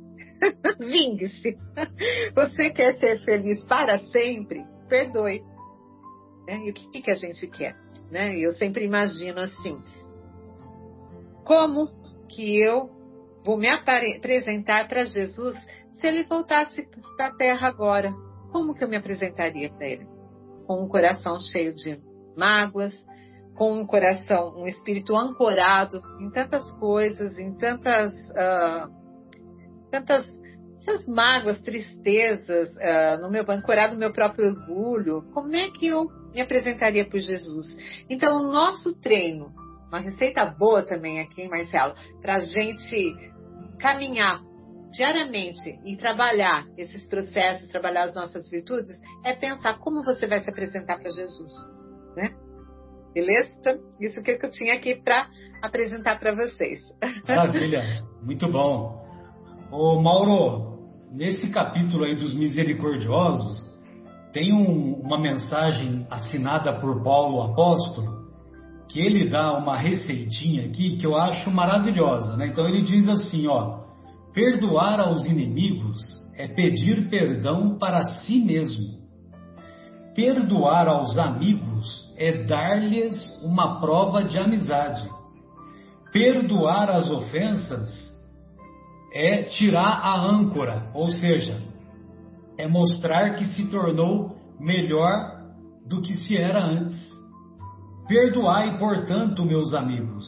[0.78, 1.58] Vingue-se.
[2.34, 4.64] Você quer ser feliz para sempre?
[4.88, 5.42] Perdoe.
[6.46, 6.66] Né?
[6.66, 7.76] E o que, que a gente quer?
[8.10, 8.36] Né?
[8.38, 9.82] Eu sempre imagino assim:
[11.44, 11.88] como
[12.28, 12.90] que eu
[13.44, 15.54] vou me apresentar para Jesus
[15.94, 18.12] se ele voltasse para a terra agora?
[18.50, 20.06] Como que eu me apresentaria para ele?
[20.66, 22.00] Com um coração cheio de
[22.36, 22.94] mágoas,
[23.54, 28.12] com um coração, um espírito ancorado em tantas coisas, em tantas.
[28.30, 29.02] Uh,
[29.90, 30.26] tantas
[30.82, 36.06] essas mágoas, tristezas, uh, no meu ancorado no meu próprio orgulho, como é que eu
[36.34, 37.76] me apresentaria por Jesus?
[38.10, 39.52] Então, o nosso treino,
[39.92, 43.14] uma receita boa também aqui, Marcelo, para a gente
[43.78, 44.40] caminhar
[44.90, 48.90] diariamente e trabalhar esses processos, trabalhar as nossas virtudes,
[49.22, 51.52] é pensar como você vai se apresentar para Jesus,
[52.16, 52.30] né?
[53.12, 53.54] Beleza?
[53.60, 55.28] Então, isso que eu tinha aqui para
[55.62, 56.80] apresentar para vocês.
[57.28, 57.82] Maravilha,
[58.22, 58.98] muito bom.
[59.70, 63.70] Ô Mauro, nesse capítulo aí dos misericordiosos,
[64.32, 68.21] tem um, uma mensagem assinada por Paulo apóstolo,
[68.92, 72.48] que ele dá uma receitinha aqui que eu acho maravilhosa, né?
[72.48, 73.80] Então ele diz assim, ó,
[74.34, 75.98] perdoar aos inimigos
[76.36, 79.00] é pedir perdão para si mesmo.
[80.14, 85.08] Perdoar aos amigos é dar-lhes uma prova de amizade.
[86.12, 88.12] Perdoar as ofensas
[89.14, 91.58] é tirar a âncora, ou seja,
[92.58, 95.40] é mostrar que se tornou melhor
[95.86, 97.21] do que se era antes.
[98.08, 100.26] Perdoai, portanto, meus amigos,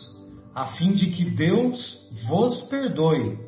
[0.55, 3.39] a fim de que Deus vos perdoe.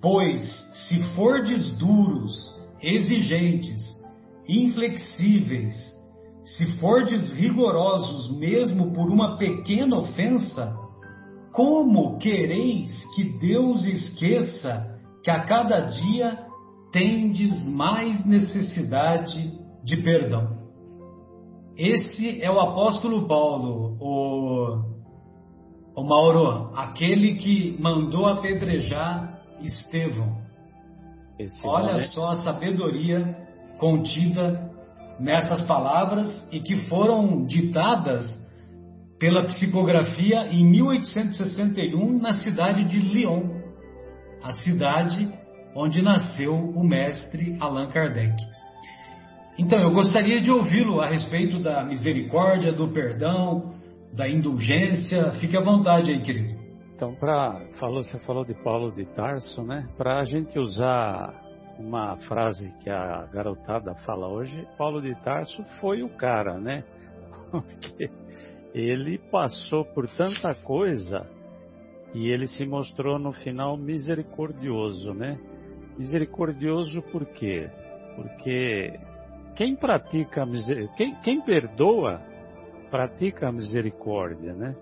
[0.00, 3.82] Pois, se fordes duros, exigentes,
[4.48, 5.74] inflexíveis,
[6.42, 10.76] se fordes rigorosos mesmo por uma pequena ofensa,
[11.52, 16.38] como quereis que Deus esqueça que a cada dia
[16.92, 20.67] tendes mais necessidade de perdão?
[21.78, 24.82] Esse é o apóstolo Paulo, o,
[25.94, 30.38] o Mauro, aquele que mandou apedrejar Estevão.
[31.38, 32.04] Esse Olha nome...
[32.06, 33.46] só a sabedoria
[33.78, 34.68] contida
[35.20, 38.24] nessas palavras e que foram ditadas
[39.20, 43.50] pela psicografia em 1861 na cidade de Lyon,
[44.42, 45.32] a cidade
[45.76, 48.34] onde nasceu o mestre Allan Kardec.
[49.58, 53.74] Então, eu gostaria de ouvi-lo a respeito da misericórdia, do perdão,
[54.12, 55.32] da indulgência.
[55.40, 56.56] Fique à vontade aí, querido.
[56.94, 59.88] Então, para falou, você falou de Paulo de Tarso, né?
[59.96, 61.34] Para a gente usar
[61.76, 66.84] uma frase que a garotada fala hoje, Paulo de Tarso foi o cara, né?
[67.50, 68.10] Porque
[68.72, 71.26] ele passou por tanta coisa
[72.14, 75.36] e ele se mostrou no final misericordioso, né?
[75.98, 77.68] Misericordioso por quê?
[78.16, 78.98] Porque
[79.58, 80.46] quem pratica
[80.96, 82.22] quem, quem perdoa
[82.92, 84.76] pratica a misericórdia, né?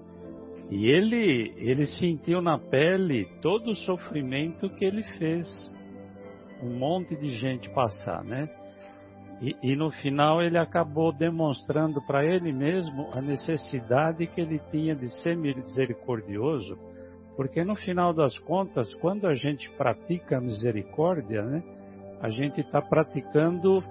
[0.71, 5.47] E ele ele sentiu na pele todo o sofrimento que ele fez
[6.63, 8.51] um monte de gente passar, né?
[9.41, 14.95] E, e no final ele acabou demonstrando para ele mesmo a necessidade que ele tinha
[14.95, 16.77] de ser misericordioso,
[17.35, 21.63] porque no final das contas, quando a gente pratica a misericórdia, né,
[22.21, 23.83] a gente está praticando,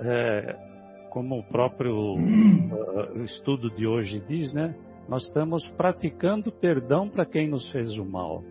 [0.00, 0.56] é,
[1.10, 4.74] como o próprio uh, estudo de hoje diz, né,
[5.08, 8.42] nós estamos praticando perdão para quem nos fez o mal.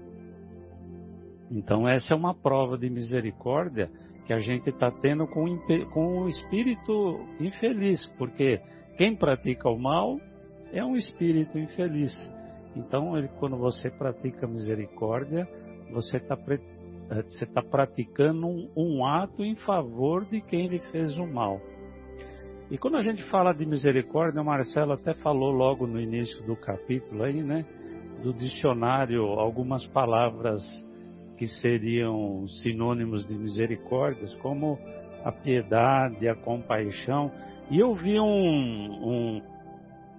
[1.49, 3.89] Então, essa é uma prova de misericórdia
[4.25, 5.43] que a gente está tendo com,
[5.91, 8.62] com o espírito infeliz, porque
[8.95, 10.19] quem pratica o mal
[10.71, 12.13] é um espírito infeliz.
[12.75, 15.47] Então, ele, quando você pratica misericórdia,
[15.91, 16.38] você está
[17.15, 21.60] você tá praticando um, um ato em favor de quem lhe fez o mal.
[22.69, 26.56] E quando a gente fala de misericórdia, o Marcelo até falou logo no início do
[26.56, 27.65] capítulo aí, né?
[28.24, 30.63] Do dicionário, algumas palavras
[31.38, 34.80] que seriam sinônimos de misericórdias, como
[35.26, 37.30] a piedade, a compaixão.
[37.69, 39.41] E eu vi um, um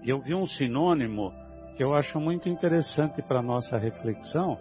[0.05, 1.33] eu vi um sinônimo
[1.77, 4.59] que eu acho muito interessante para nossa reflexão,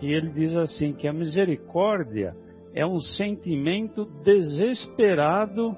[0.00, 2.34] e ele diz assim que a misericórdia
[2.74, 5.74] é um sentimento desesperado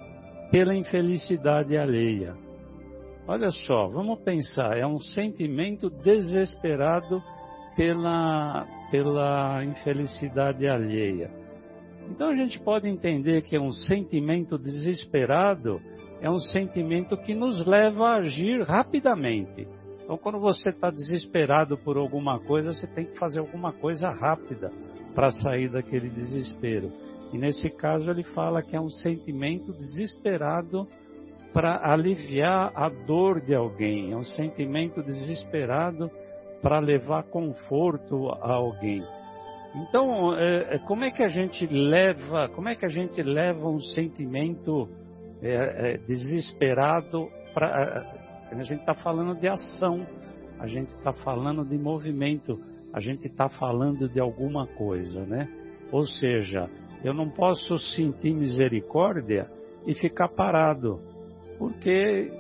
[0.50, 2.34] pela infelicidade alheia.
[3.26, 7.22] Olha só, vamos pensar, é um sentimento desesperado
[7.76, 11.30] pela pela infelicidade alheia.
[12.10, 15.80] Então a gente pode entender que é um sentimento desesperado
[16.22, 19.66] é um sentimento que nos leva a agir rapidamente.
[20.12, 24.70] Então, quando você está desesperado por alguma coisa, você tem que fazer alguma coisa rápida
[25.14, 26.92] para sair daquele desespero.
[27.32, 30.86] E nesse caso, ele fala que é um sentimento desesperado
[31.54, 36.10] para aliviar a dor de alguém, é um sentimento desesperado
[36.60, 39.02] para levar conforto a alguém.
[39.74, 43.66] Então, é, é, como é que a gente leva, como é que a gente leva
[43.66, 44.90] um sentimento
[45.40, 48.20] é, é desesperado para?
[48.52, 50.06] A gente está falando de ação,
[50.58, 52.60] a gente está falando de movimento,
[52.92, 55.48] a gente está falando de alguma coisa, né?
[55.90, 56.68] Ou seja,
[57.02, 59.48] eu não posso sentir misericórdia
[59.86, 60.98] e ficar parado,
[61.58, 62.30] porque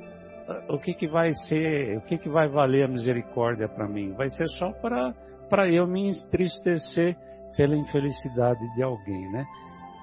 [0.68, 4.12] o que, que vai ser, o que, que vai valer a misericórdia para mim?
[4.12, 7.16] Vai ser só para eu me entristecer
[7.56, 9.46] pela infelicidade de alguém, né?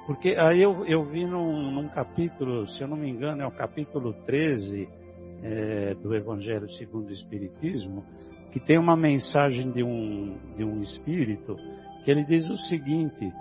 [0.08, 3.52] Porque aí eu, eu vi num, num capítulo, se eu não me engano, é o
[3.52, 4.99] capítulo 13
[5.44, 8.04] é, do Evangelho segundo o Espiritismo,
[8.52, 11.56] que tem uma mensagem de um, de um espírito
[12.04, 13.32] que ele diz o seguinte,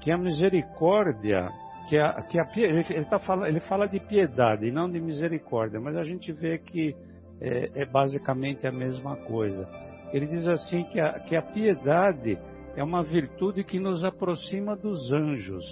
[0.00, 1.48] que a misericórdia
[1.88, 5.80] que a, que a, ele, tá falando, ele fala de piedade e não de misericórdia,
[5.80, 6.94] mas a gente vê que
[7.40, 9.68] é, é basicamente a mesma coisa.
[10.12, 12.38] Ele diz assim que a, que a piedade
[12.74, 15.64] é uma virtude que nos aproxima dos anjos,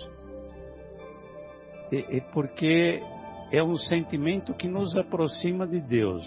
[1.91, 3.01] e, e porque
[3.57, 6.25] é um sentimento que nos aproxima de Deus.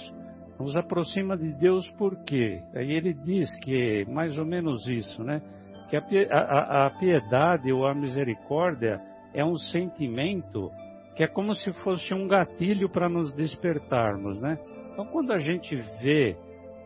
[0.58, 2.62] Nos aproxima de Deus por quê?
[2.74, 5.42] Aí ele diz que é mais ou menos isso, né?
[5.90, 9.00] Que a, a, a piedade ou a misericórdia
[9.34, 10.72] é um sentimento
[11.16, 14.58] que é como se fosse um gatilho para nos despertarmos, né?
[14.94, 16.36] Então, quando a gente vê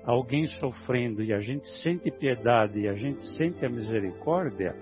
[0.04, 4.76] alguém sofrendo e a gente sente piedade e a gente sente a misericórdia,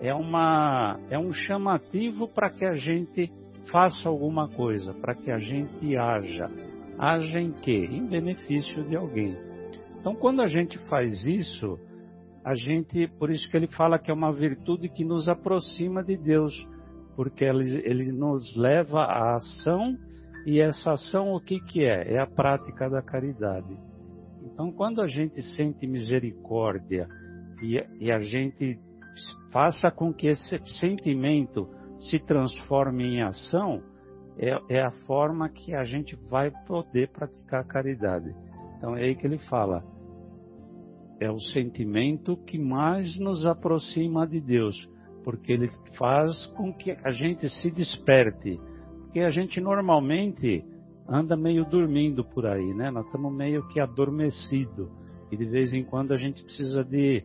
[0.00, 3.30] é, uma, é um chamativo para que a gente
[3.70, 6.50] faça alguma coisa, para que a gente haja.
[6.98, 7.88] Haja em quê?
[7.90, 9.36] Em benefício de alguém.
[9.98, 11.78] Então, quando a gente faz isso,
[12.44, 16.16] a gente, por isso que ele fala que é uma virtude que nos aproxima de
[16.16, 16.52] Deus,
[17.14, 19.96] porque ele, ele nos leva à ação
[20.44, 22.14] e essa ação o que que é?
[22.14, 23.76] É a prática da caridade.
[24.42, 27.06] Então, quando a gente sente misericórdia
[27.62, 28.78] e, e a gente
[29.52, 31.68] faça com que esse sentimento
[32.08, 33.82] se transforme em ação,
[34.38, 38.34] é, é, a forma que a gente vai poder praticar a caridade.
[38.76, 39.84] Então é aí que ele fala.
[41.20, 44.76] É o sentimento que mais nos aproxima de Deus,
[45.22, 48.58] porque ele faz com que a gente se desperte.
[49.02, 50.64] Porque a gente normalmente
[51.06, 52.90] anda meio dormindo por aí, né?
[52.90, 54.90] Nós estamos meio que adormecido.
[55.30, 57.22] E de vez em quando a gente precisa de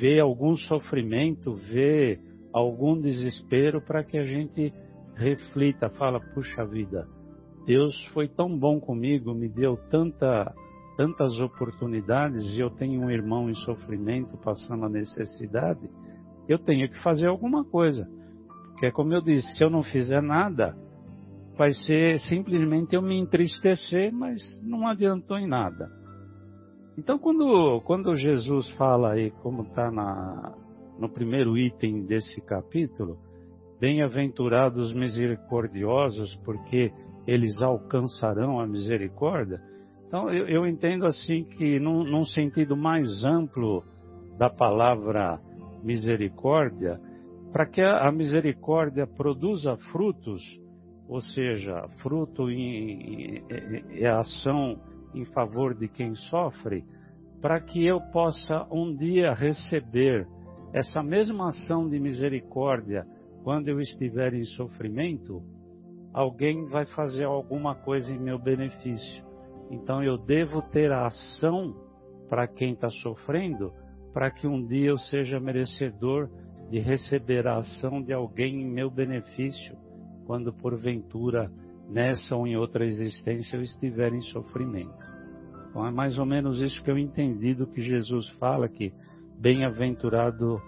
[0.00, 4.72] ver algum sofrimento, ver algum desespero para que a gente
[5.14, 7.06] reflita, fala, puxa vida,
[7.66, 10.52] Deus foi tão bom comigo, me deu tanta,
[10.96, 15.88] tantas oportunidades e eu tenho um irmão em sofrimento, passando a necessidade,
[16.48, 18.08] eu tenho que fazer alguma coisa.
[18.70, 20.74] Porque é como eu disse, se eu não fizer nada,
[21.56, 25.90] vai ser simplesmente eu me entristecer, mas não adiantou em nada.
[26.96, 29.90] Então, quando, quando Jesus fala aí, como está
[31.00, 33.18] no primeiro item desse capítulo,
[33.80, 36.92] bem-aventurados misericordiosos, porque
[37.26, 39.60] eles alcançarão a misericórdia.
[40.06, 43.82] Então, eu, eu entendo assim que, num, num sentido mais amplo
[44.36, 45.40] da palavra
[45.82, 47.00] misericórdia,
[47.50, 50.42] para que a misericórdia produza frutos,
[51.08, 54.78] ou seja, fruto em, em, ação
[55.14, 56.84] em favor de quem sofre,
[57.40, 60.26] para que eu possa um dia receber
[60.72, 63.06] essa mesma ação de misericórdia
[63.42, 65.42] quando eu estiver em sofrimento,
[66.12, 69.24] alguém vai fazer alguma coisa em meu benefício.
[69.70, 71.74] Então eu devo ter a ação
[72.28, 73.72] para quem está sofrendo,
[74.12, 76.28] para que um dia eu seja merecedor
[76.70, 79.76] de receber a ação de alguém em meu benefício,
[80.26, 81.50] quando porventura
[81.88, 85.10] nessa ou em outra existência eu estiver em sofrimento.
[85.68, 88.92] Então é mais ou menos isso que eu entendi do que Jesus fala que
[89.40, 90.60] bem-aventurado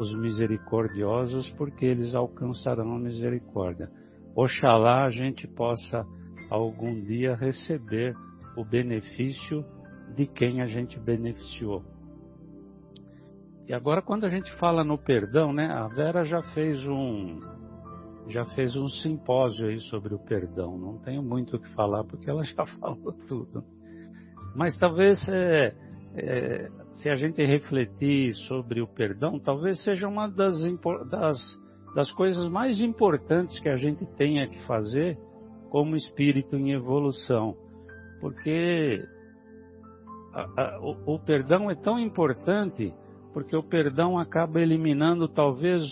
[0.00, 3.90] os misericordiosos, porque eles alcançarão a misericórdia.
[4.34, 6.04] Oxalá a gente possa
[6.50, 8.16] algum dia receber
[8.56, 9.64] o benefício
[10.14, 11.82] de quem a gente beneficiou.
[13.66, 15.66] E agora quando a gente fala no perdão, né?
[15.66, 17.40] A Vera já fez um
[18.26, 20.78] já fez um simpósio aí sobre o perdão.
[20.78, 23.62] Não tenho muito o que falar porque ela já falou tudo.
[24.54, 25.74] Mas talvez é,
[26.16, 30.54] é, se a gente refletir sobre o perdão, talvez seja uma das,
[31.10, 31.38] das,
[31.94, 35.18] das coisas mais importantes que a gente tenha que fazer
[35.70, 37.56] como espírito em evolução.
[38.20, 39.04] Porque
[40.32, 42.94] a, a, o, o perdão é tão importante
[43.32, 45.82] porque o perdão acaba eliminando talvez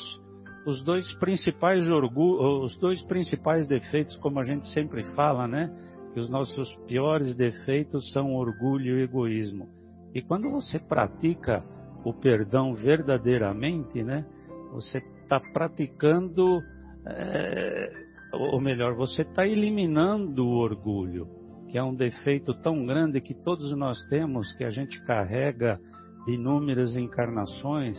[0.65, 5.69] os dois principais os dois principais defeitos, como a gente sempre fala, né?
[6.15, 9.82] Que os nossos piores defeitos são orgulho e egoísmo.
[10.15, 11.65] E quando você pratica
[12.05, 14.27] o perdão verdadeiramente, né,
[14.73, 16.61] você está praticando,
[17.07, 17.93] é,
[18.33, 21.29] ou melhor, você está eliminando o orgulho,
[21.71, 25.81] que é um defeito tão grande que todos nós temos, que a gente carrega
[26.27, 27.97] de inúmeras encarnações,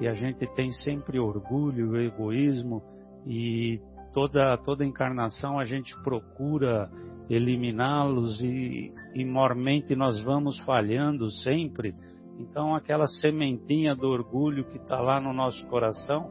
[0.00, 2.82] e a gente tem sempre orgulho, egoísmo,
[3.26, 3.80] e
[4.12, 6.90] toda, toda encarnação a gente procura
[7.28, 11.94] eliminá-los e, e mormente nós vamos falhando sempre.
[12.38, 16.30] Então, aquela sementinha do orgulho que está lá no nosso coração,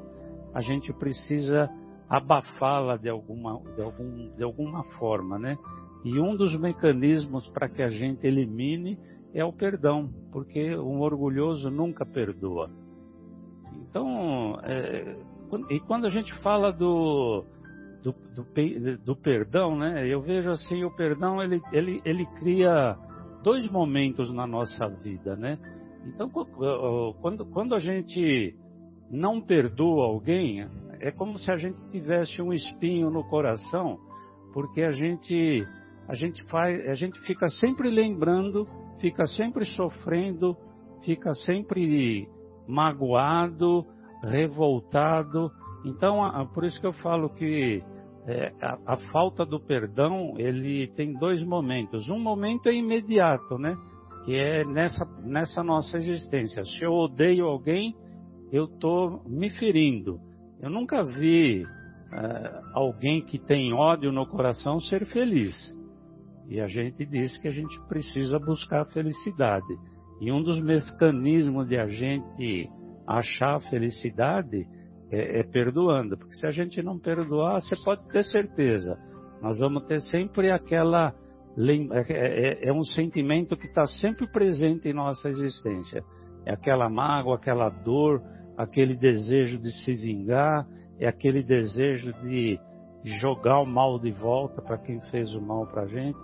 [0.53, 1.69] a gente precisa
[2.09, 5.57] abafá-la de alguma, de, algum, de alguma forma, né?
[6.03, 8.97] E um dos mecanismos para que a gente elimine
[9.33, 12.71] é o perdão, porque um orgulhoso nunca perdoa.
[13.73, 15.15] Então, é,
[15.69, 17.45] e quando a gente fala do,
[18.03, 20.07] do, do, do, perdão, né?
[20.07, 22.97] Eu vejo assim, o perdão ele, ele, ele cria
[23.43, 25.57] dois momentos na nossa vida, né?
[26.05, 26.29] Então,
[27.21, 28.55] quando, quando a gente
[29.11, 30.65] não perdoa alguém,
[30.99, 33.97] é como se a gente tivesse um espinho no coração,
[34.53, 35.65] porque a gente
[36.07, 38.67] a gente faz, a gente fica sempre lembrando,
[38.99, 40.57] fica sempre sofrendo,
[41.03, 42.27] fica sempre
[42.67, 43.85] magoado,
[44.23, 45.51] revoltado,
[45.85, 47.81] então, por isso que eu falo que
[48.27, 52.09] é, a, a, falta do perdão, ele tem dois momentos.
[52.09, 53.75] Um momento é imediato, né?
[54.25, 56.63] Que é nessa, nessa nossa existência.
[56.65, 57.95] Se eu odeio alguém,
[58.51, 60.19] eu estou me ferindo.
[60.61, 61.63] Eu nunca vi
[62.11, 65.55] é, alguém que tem ódio no coração ser feliz.
[66.49, 69.77] E a gente diz que a gente precisa buscar a felicidade.
[70.19, 72.69] E um dos mecanismos de a gente
[73.07, 74.67] achar a felicidade
[75.11, 78.97] é, é perdoando, porque se a gente não perdoar, você pode ter certeza,
[79.41, 81.13] nós vamos ter sempre aquela
[81.57, 86.03] é, é, é, um sentimento que está sempre presente em nossa existência.
[86.45, 88.21] É aquela mágoa, aquela dor,
[88.57, 90.65] aquele desejo de se vingar,
[90.99, 92.59] é aquele desejo de
[93.03, 96.19] jogar o mal de volta para quem fez o mal para a gente.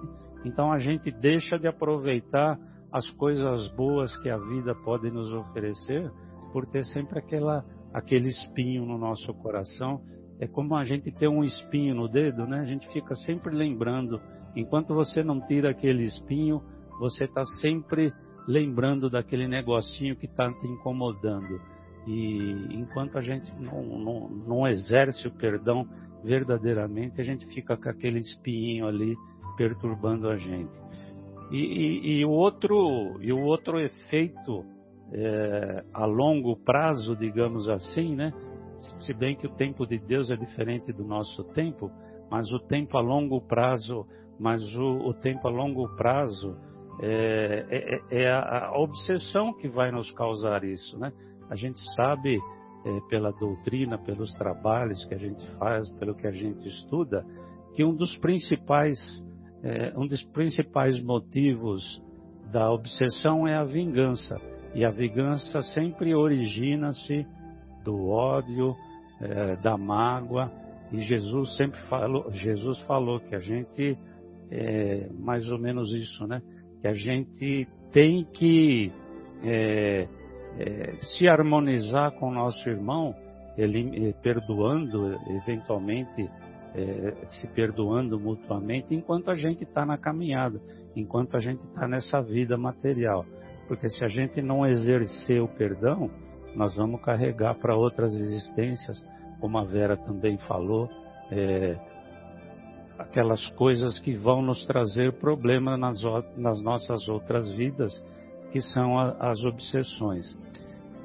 [0.46, 2.58] Então a gente deixa de aproveitar
[2.92, 6.10] as coisas boas que a vida pode nos oferecer
[6.54, 7.66] por ter sempre aquela,
[7.96, 10.02] aquele espinho no nosso coração.
[10.38, 12.60] É como a gente ter um espinho no dedo, né?
[12.60, 14.20] A gente fica sempre lembrando.
[14.54, 16.62] Enquanto você não tira aquele espinho,
[17.00, 18.14] você está sempre
[18.46, 21.62] lembrando daquele negocinho que está te incomodando.
[22.06, 25.88] E enquanto a gente não, não, não exerce o perdão
[26.22, 29.16] verdadeiramente, a gente fica com aquele espinho ali
[29.56, 30.78] perturbando a gente.
[31.50, 34.66] E, e, e o, outro, e o outro efeito
[35.12, 38.34] é, a longo prazo, digamos assim, né?
[38.99, 41.89] Se bem que o tempo de Deus é diferente do nosso tempo,
[42.30, 44.06] mas o tempo a longo prazo,
[44.39, 46.58] mas o, o tempo a longo prazo
[47.01, 51.12] é, é, é a, a, obsessão que vai nos causar isso, né?
[51.49, 52.38] A gente sabe
[52.86, 57.26] é, pela doutrina, pelos trabalhos que a gente faz, pelo que a gente estuda,
[57.74, 58.97] que um dos principais,
[59.97, 62.01] um dos principais motivos
[62.51, 64.39] da obsessão é a vingança.
[64.76, 67.26] E a vingança sempre origina-se
[67.86, 68.76] do ódio,
[69.22, 70.52] é, da mágoa.
[70.92, 73.98] E Jesus sempre falou, Jesus falou que a gente
[74.52, 76.42] é mais ou menos isso, né?
[76.82, 78.92] Que a gente tem que
[79.44, 80.08] é,
[80.60, 83.16] é, se harmonizar com o nosso irmão,
[83.58, 86.30] ele, perdoando, eventualmente
[87.26, 90.60] se perdoando mutuamente, enquanto a gente está na caminhada,
[90.94, 93.26] enquanto a gente está nessa vida material.
[93.68, 96.09] Porque se a gente não exercer o perdão,
[96.55, 99.03] nós vamos carregar para outras existências,
[99.39, 100.88] como a Vera também falou,
[101.32, 101.78] é,
[102.97, 106.01] aquelas coisas que vão nos trazer problema nas,
[106.38, 108.01] nas nossas outras vidas,
[108.51, 110.38] que são a, as obsessões.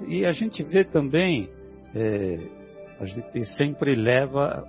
[0.06, 1.48] E a gente vê também,
[1.94, 2.38] é,
[3.00, 4.66] a gente sempre leva,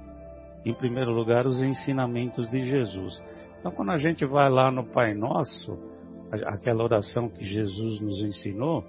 [0.66, 3.22] em primeiro lugar, os ensinamentos de Jesus.
[3.60, 5.91] Então, quando a gente vai lá no Pai Nosso,
[6.32, 8.86] aquela oração que Jesus nos ensinou,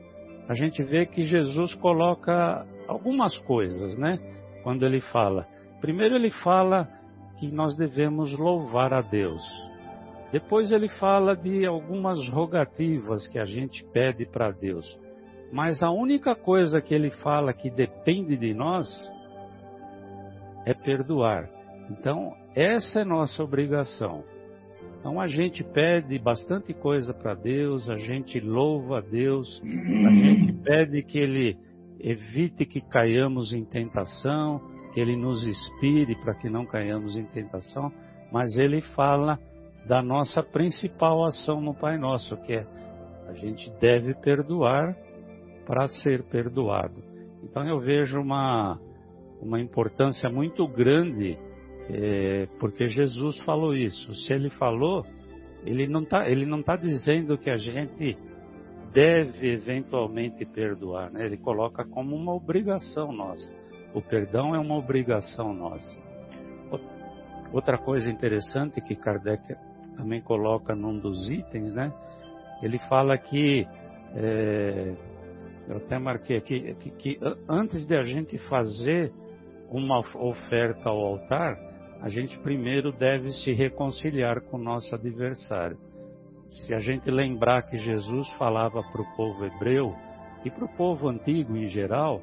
[0.49, 4.18] a gente vê que Jesus coloca algumas coisas, né?
[4.62, 5.47] Quando ele fala.
[5.80, 6.88] Primeiro, ele fala
[7.38, 9.43] que nós devemos louvar a Deus.
[10.30, 14.86] Depois, ele fala de algumas rogativas que a gente pede para Deus.
[15.53, 18.88] Mas a única coisa que ele fala que depende de nós
[20.64, 21.49] é perdoar.
[21.90, 24.24] Então, essa é nossa obrigação.
[25.03, 29.66] Então a gente pede bastante coisa para Deus, a gente louva a Deus, a
[30.14, 31.59] gente pede que Ele
[31.98, 34.61] evite que caiamos em tentação,
[34.94, 37.92] que Ele nos inspire para que não caiamos em tentação,
[38.30, 39.40] mas Ele fala
[39.88, 42.64] da nossa principal ação no Pai Nosso, que é
[43.26, 44.96] a gente deve perdoar
[45.66, 47.03] para ser perdoado.
[47.42, 48.78] Então eu vejo uma,
[49.40, 51.36] uma importância muito grande
[51.91, 54.14] é, porque Jesus falou isso.
[54.14, 55.05] Se ele falou,
[55.64, 56.24] ele não está
[56.64, 58.16] tá dizendo que a gente
[58.93, 61.24] deve eventualmente perdoar, né?
[61.24, 63.51] Ele coloca como uma obrigação nossa.
[63.95, 66.01] O perdão é uma obrigação nossa.
[67.53, 69.55] Outra coisa interessante que Kardec
[69.97, 71.93] também coloca num dos itens, né?
[72.62, 73.66] Ele fala que
[74.14, 74.95] é,
[75.68, 79.12] eu até marquei aqui que, que antes de a gente fazer
[79.70, 81.57] uma oferta ao altar,
[82.03, 85.78] a gente primeiro deve se reconciliar com o nosso adversário.
[86.66, 89.94] Se a gente lembrar que Jesus falava para o povo hebreu
[90.44, 92.20] e para o povo antigo em geral,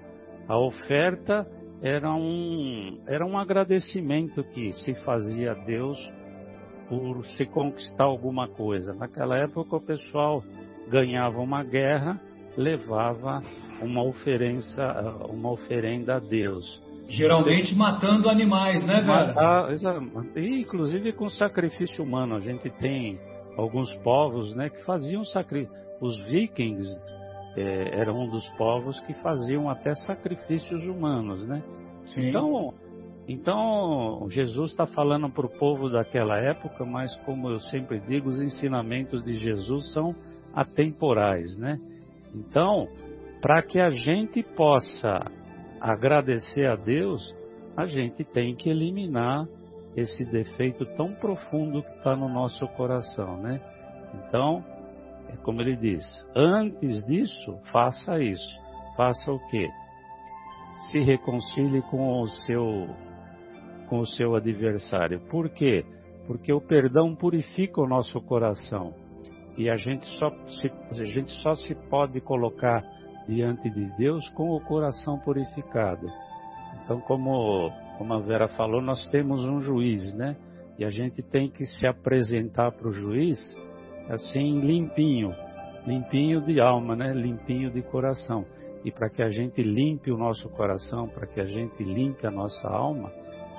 [0.50, 1.48] a oferta
[1.82, 5.98] era um, era um agradecimento que se fazia a Deus
[6.90, 8.94] por se conquistar alguma coisa.
[8.94, 10.44] Naquela época o pessoal
[10.90, 12.20] ganhava uma guerra,
[12.58, 13.42] levava
[13.82, 14.84] uma oferença,
[15.30, 16.89] uma oferenda a Deus.
[17.10, 19.08] Geralmente matando animais, né, velho?
[19.08, 19.74] Matar,
[20.36, 22.36] e, inclusive com sacrifício humano.
[22.36, 23.20] A gente tem
[23.58, 25.76] alguns povos né, que faziam sacrifício.
[26.00, 26.88] Os vikings
[27.58, 31.64] é, eram um dos povos que faziam até sacrifícios humanos, né?
[32.06, 32.30] Sim.
[32.30, 32.74] Então,
[33.28, 38.40] então Jesus está falando para o povo daquela época, mas como eu sempre digo, os
[38.40, 40.16] ensinamentos de Jesus são
[40.54, 41.80] atemporais, né?
[42.34, 42.88] Então,
[43.42, 45.20] para que a gente possa
[45.82, 47.22] agradecer a Deus,
[47.76, 49.48] a gente tem que eliminar
[49.96, 53.60] esse defeito tão profundo que está no nosso coração, né?
[54.14, 54.64] Então,
[55.32, 56.04] É como ele diz:
[56.36, 58.58] antes disso, faça isso.
[58.98, 59.70] Faça o quê?
[60.92, 62.88] Se reconcilie com o seu
[63.88, 65.20] com o seu adversário.
[65.30, 65.86] Por quê?
[66.28, 68.94] Porque o perdão purifica o nosso coração.
[69.58, 72.82] E a gente só se, a gente só se pode colocar
[73.30, 76.08] diante de Deus com o coração purificado.
[76.84, 80.36] Então, como, como a Vera falou, nós temos um juiz, né?
[80.78, 83.38] E a gente tem que se apresentar para o juiz
[84.10, 85.32] assim limpinho,
[85.86, 87.14] limpinho de alma, né?
[87.14, 88.46] Limpinho de coração.
[88.84, 92.32] E para que a gente limpe o nosso coração, para que a gente limpe a
[92.32, 93.12] nossa alma,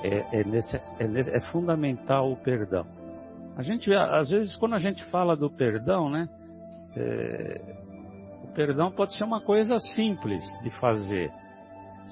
[0.02, 2.86] é, é, é, é fundamental o perdão.
[3.56, 6.28] A gente, às vezes, quando a gente fala do perdão, né?
[6.96, 7.79] É,
[8.42, 11.30] o perdão pode ser uma coisa simples de fazer.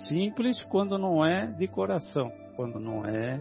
[0.08, 3.40] Simples quando não é de coração, quando não é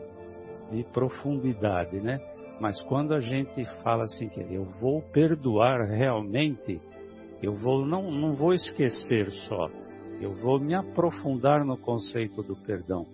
[0.72, 2.20] de profundidade, né?
[2.60, 6.82] Mas quando a gente fala assim que eu vou perdoar realmente,
[7.42, 9.70] eu vou não, não vou esquecer só,
[10.20, 13.06] eu vou me aprofundar no conceito do perdão.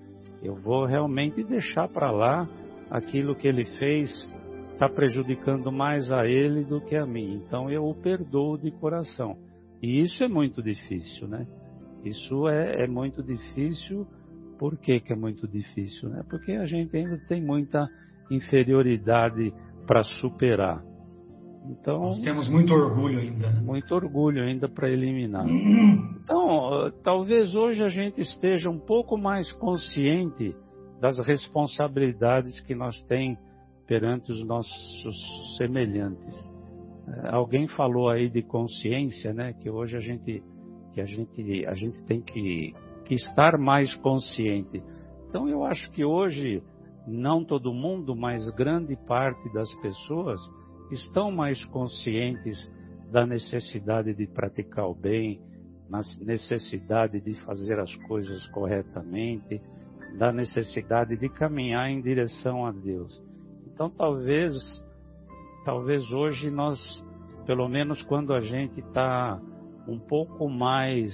[0.41, 2.47] Eu vou realmente deixar para lá
[2.89, 4.28] aquilo que ele fez
[4.74, 7.36] está prejudicando mais a ele do que a mim.
[7.36, 9.38] Então eu o perdoo de coração.
[9.84, 11.45] E isso é muito difícil, né?
[12.03, 14.07] Isso é, é muito difícil
[14.57, 16.07] por que, que é muito difícil?
[16.07, 16.23] Né?
[16.29, 17.86] Porque a gente ainda tem muita
[18.31, 19.53] inferioridade
[19.86, 20.81] para superar.
[21.65, 23.51] Então, Nós temos muito orgulho ainda.
[23.51, 23.61] Né?
[23.61, 25.45] Muito orgulho ainda para eliminar.
[26.23, 30.55] Então, talvez hoje a gente esteja um pouco mais consciente
[31.01, 33.38] das responsabilidades que nós temos
[33.86, 36.52] perante os nossos semelhantes.
[37.31, 39.53] Alguém falou aí de consciência, né?
[39.53, 40.43] Que hoje a gente,
[40.93, 42.73] que a gente, a gente tem que
[43.03, 44.81] que estar mais consciente.
[45.29, 46.63] Então eu acho que hoje,
[47.07, 50.39] não todo mundo, mas grande parte das pessoas
[50.91, 52.57] estão mais conscientes
[53.11, 55.39] da necessidade de praticar o bem,
[55.89, 59.61] na necessidade de fazer as coisas corretamente,
[60.17, 63.21] da necessidade de caminhar em direção a Deus.
[63.67, 64.53] Então talvez,
[65.64, 66.80] talvez hoje nós,
[67.45, 69.39] pelo menos quando a gente está
[69.88, 71.11] um pouco mais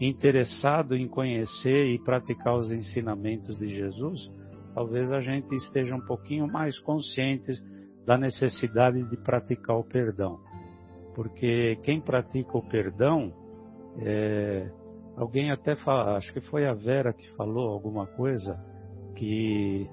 [0.00, 4.30] interessado em conhecer e praticar os ensinamentos de Jesus,
[4.74, 7.52] talvez a gente esteja um pouquinho mais consciente
[8.04, 10.38] da necessidade de praticar o perdão.
[11.14, 13.32] Porque quem pratica o perdão,
[13.98, 14.70] é,
[15.16, 18.62] alguém até fala, acho que foi a Vera que falou alguma coisa,
[19.16, 19.88] que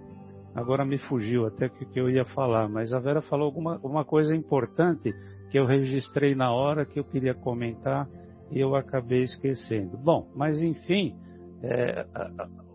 [0.55, 4.05] agora me fugiu até que, que eu ia falar, mas a Vera falou alguma, alguma
[4.05, 5.13] coisa importante
[5.49, 8.07] que eu registrei na hora que eu queria comentar
[8.51, 9.97] e eu acabei esquecendo.
[9.97, 11.15] Bom, mas enfim,
[11.61, 12.05] é,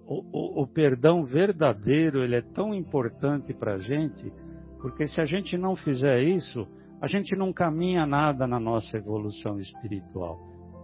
[0.07, 4.33] o, o, o, perdão verdadeiro ele é tão importante para a gente,
[4.81, 6.66] porque se a gente não fizer isso,
[7.01, 10.39] a gente não caminha nada na nossa evolução espiritual.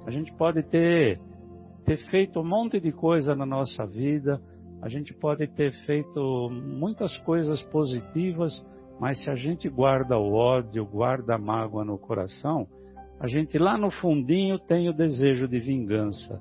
[0.07, 1.21] A gente pode ter,
[1.85, 4.41] ter feito um monte de coisa na nossa vida,
[4.85, 8.53] a gente pode ter feito muitas coisas positivas,
[9.01, 12.69] mas se a gente guarda o ódio, guarda a mágoa no coração,
[13.19, 16.39] a gente lá no fundinho tem o desejo de vingança,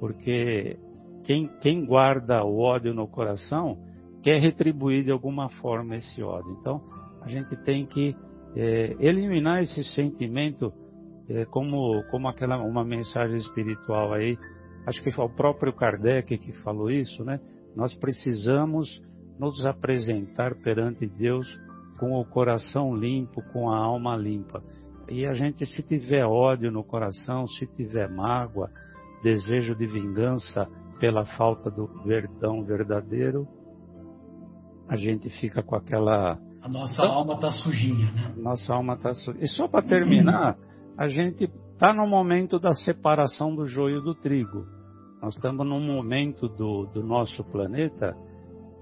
[0.00, 0.76] porque
[1.22, 3.78] quem, quem guarda o ódio no coração
[4.24, 6.50] quer retribuir de alguma forma esse ódio.
[6.60, 6.82] Então,
[7.22, 8.12] a gente tem que
[8.56, 10.72] é, eliminar esse sentimento,
[11.28, 14.36] é, como, como aquela uma mensagem espiritual aí,
[14.84, 17.38] acho que foi o próprio Kardec que falou isso, né?
[17.78, 19.00] Nós precisamos
[19.38, 21.46] nos apresentar perante Deus
[22.00, 24.60] com o coração limpo, com a alma limpa.
[25.08, 28.68] E a gente, se tiver ódio no coração, se tiver mágoa,
[29.22, 30.66] desejo de vingança
[30.98, 33.46] pela falta do perdão verdadeiro,
[34.88, 36.36] a gente fica com aquela.
[36.60, 38.34] A nossa então, alma está sujinha, né?
[38.38, 39.44] Nossa alma está sujinha.
[39.44, 40.56] E só para terminar,
[40.96, 44.66] a gente está no momento da separação do joio do trigo.
[45.20, 48.16] Nós estamos num momento do, do nosso planeta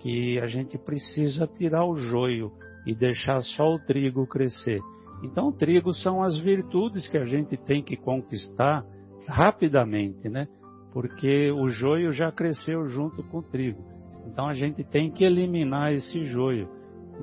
[0.01, 2.53] que a gente precisa tirar o joio
[2.87, 4.81] e deixar só o trigo crescer.
[5.23, 8.85] Então, o trigo são as virtudes que a gente tem que conquistar
[9.27, 10.47] rapidamente, né?
[10.93, 13.83] Porque o joio já cresceu junto com o trigo.
[14.27, 16.69] Então, a gente tem que eliminar esse joio.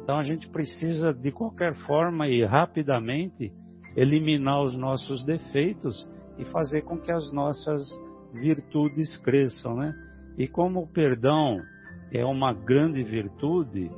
[0.02, 3.54] Então, a gente precisa, de qualquer forma e rapidamente,
[3.96, 6.08] eliminar os nossos defeitos
[6.40, 7.84] e fazer com que as nossas
[8.34, 9.94] virtudes cresçam, né?
[10.38, 11.62] E como o perdão
[12.12, 13.90] é uma grande virtude,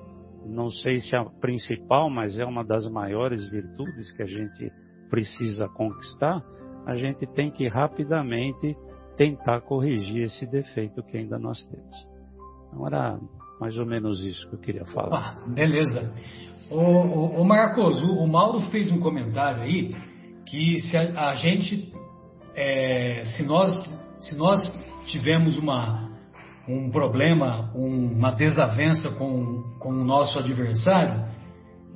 [0.46, 4.72] não sei se é a principal, mas é uma das maiores virtudes que a gente
[5.10, 6.44] precisa conquistar,
[6.86, 8.76] a gente tem que rapidamente
[9.18, 12.08] tentar corrigir esse defeito que ainda nós temos.
[12.68, 13.20] Então era
[13.60, 15.40] mais ou menos isso que eu queria falar.
[15.42, 16.14] Ah, beleza.
[16.70, 19.96] O, o, o Marcos, o, o, Mauro fez um comentário aí
[20.46, 21.94] que se a, a gente,
[22.56, 23.72] é, se nós,
[24.20, 24.61] se nós
[25.05, 26.09] tivemos uma,
[26.68, 31.26] um problema, um, uma desavença com, com o nosso adversário,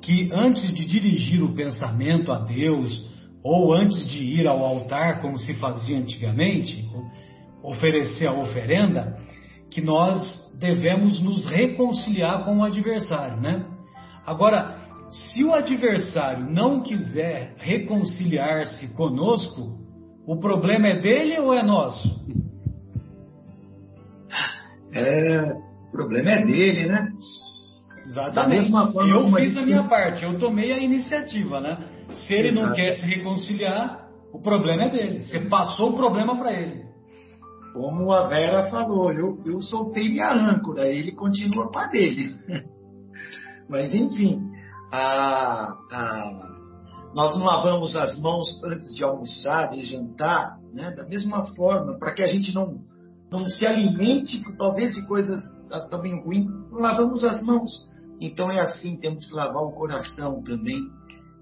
[0.00, 3.08] que antes de dirigir o pensamento a Deus,
[3.42, 6.88] ou antes de ir ao altar, como se fazia antigamente,
[7.62, 9.16] oferecer a oferenda,
[9.70, 10.18] que nós
[10.58, 13.64] devemos nos reconciliar com o adversário, né?
[14.26, 14.78] Agora,
[15.10, 19.79] se o adversário não quiser reconciliar-se conosco,
[20.30, 22.08] o problema é dele ou é nosso?
[24.94, 25.52] É,
[25.88, 27.12] o problema é dele, né?
[28.04, 28.70] Exatamente.
[28.72, 31.84] eu fiz a minha parte, eu tomei a iniciativa, né?
[32.12, 32.64] Se ele Exato.
[32.64, 35.24] não quer se reconciliar, o problema é dele.
[35.24, 36.84] Você passou o problema para ele.
[37.72, 42.36] Como a Vera falou, eu, eu soltei minha âncora, ele continua com a dele.
[43.68, 44.48] Mas enfim,
[44.92, 46.59] a, a,
[47.14, 50.92] nós não lavamos as mãos antes de almoçar, de jantar, né?
[50.92, 52.80] da mesma forma, para que a gente não,
[53.30, 55.42] não se alimente, talvez, de coisas
[55.90, 57.88] também ruins, não lavamos as mãos.
[58.20, 60.80] Então é assim, temos que lavar o coração também,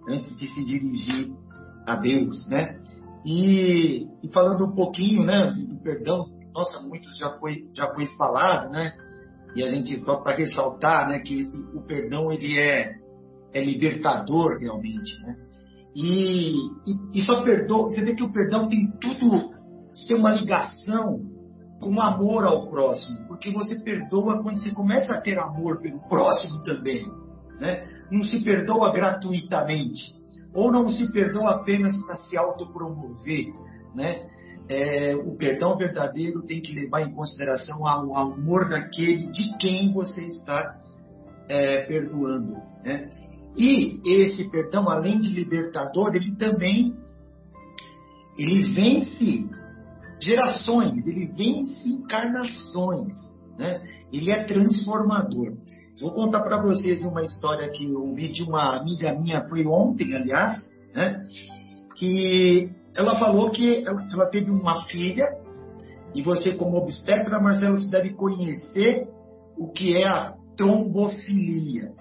[0.08, 1.34] antes de se dirigir
[1.86, 2.80] a Deus, né?
[3.26, 8.70] E, e falando um pouquinho, né, do perdão, nossa, muito já foi, já foi falado,
[8.70, 8.92] né?
[9.54, 12.94] E a gente, só para ressaltar, né, que esse, o perdão, ele é,
[13.52, 15.36] é libertador realmente, né?
[15.94, 16.52] E,
[16.86, 19.50] e, e só perdoa, você vê que o perdão tem tudo,
[20.06, 21.20] tem uma ligação
[21.80, 26.00] com o amor ao próximo, porque você perdoa quando você começa a ter amor pelo
[26.08, 27.06] próximo também,
[27.60, 27.86] né?
[28.10, 30.02] Não se perdoa gratuitamente,
[30.52, 33.46] ou não se perdoa apenas para se autopromover,
[33.94, 34.28] né?
[34.68, 40.24] É, o perdão verdadeiro tem que levar em consideração o amor daquele de quem você
[40.26, 40.78] está
[41.48, 43.08] é, perdoando, né?
[43.58, 46.94] E esse perdão, além de libertador, ele também
[48.38, 49.50] ele vence
[50.22, 53.16] gerações, ele vence encarnações,
[53.58, 53.82] né?
[54.12, 55.54] Ele é transformador.
[56.00, 60.14] Vou contar para vocês uma história que eu ouvi de uma amiga minha, foi ontem,
[60.14, 61.26] aliás, né?
[61.96, 65.26] Que ela falou que ela teve uma filha
[66.14, 69.08] e você, como obstetra, Marcelo, você deve conhecer
[69.56, 71.97] o que é a trombofilia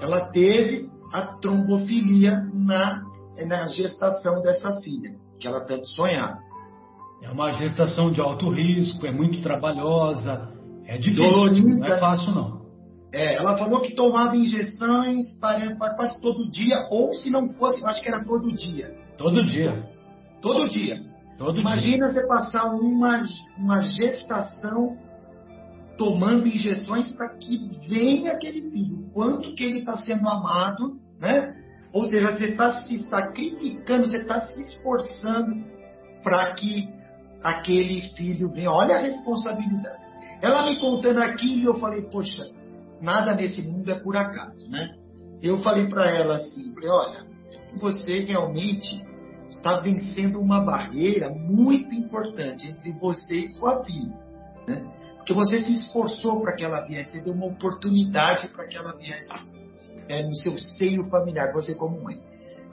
[0.00, 3.02] ela teve a trombofilia na,
[3.46, 6.38] na gestação dessa filha, que ela tanto sonhava.
[7.22, 10.52] É uma gestação de alto risco, é muito trabalhosa,
[10.86, 11.76] é difícil, Dolorida.
[11.76, 12.58] não é fácil não.
[13.12, 17.84] É, ela falou que tomava injeções para, para quase todo dia, ou se não fosse,
[17.86, 18.94] acho que era todo dia.
[19.16, 19.88] Todo dia.
[20.42, 21.02] Todo dia.
[21.38, 22.08] Todo Imagina dia.
[22.08, 23.24] você passar uma,
[23.56, 24.96] uma gestação
[25.98, 29.10] tomando injeções para que venha aquele filho.
[29.12, 31.56] Quanto que ele está sendo amado, né?
[31.92, 35.64] Ou seja, você está se sacrificando, você está se esforçando
[36.22, 36.88] para que
[37.42, 38.70] aquele filho venha.
[38.70, 39.98] Olha a responsabilidade.
[40.40, 42.44] Ela me contando aquilo, eu falei, poxa,
[43.00, 44.94] nada nesse mundo é por acaso, né?
[45.42, 47.26] Eu falei para ela assim, falei, olha,
[47.80, 49.04] você realmente
[49.48, 54.14] está vencendo uma barreira muito importante entre você e sua filha,
[54.68, 55.07] né?
[55.28, 58.96] Que você se esforçou para que ela viesse, você deu uma oportunidade para que ela
[58.96, 59.28] viesse
[60.08, 62.18] é, no seu seio familiar, você como mãe.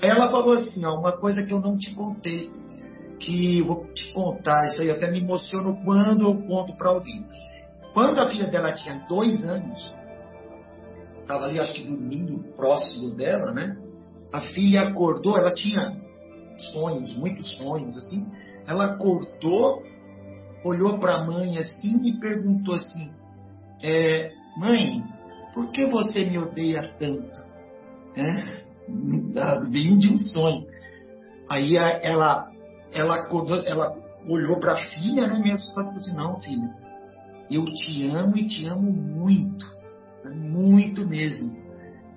[0.01, 2.49] Aí ela falou assim, ó, uma coisa que eu não te contei,
[3.19, 7.25] que eu vou te contar, isso aí até me emociono quando eu conto para alguém.
[7.93, 9.93] Quando a filha dela tinha dois anos,
[11.19, 13.77] estava ali, acho que dormindo próximo dela, né?
[14.31, 15.93] A filha acordou, ela tinha
[16.71, 18.25] sonhos, muitos sonhos, assim.
[18.65, 19.83] Ela acordou
[20.65, 23.11] olhou para a mãe assim e perguntou assim:
[23.81, 25.03] é, Mãe,
[25.53, 27.45] por que você me odeia tanto?
[28.17, 29.59] É?
[29.69, 30.65] Veio de um sonho.
[31.49, 32.49] Aí ela,
[32.93, 33.29] ela,
[33.65, 36.73] ela olhou para a filha, né, meio assustada, e falou assim: Não, filha,
[37.51, 39.65] eu te amo e te amo muito,
[40.33, 41.57] muito mesmo.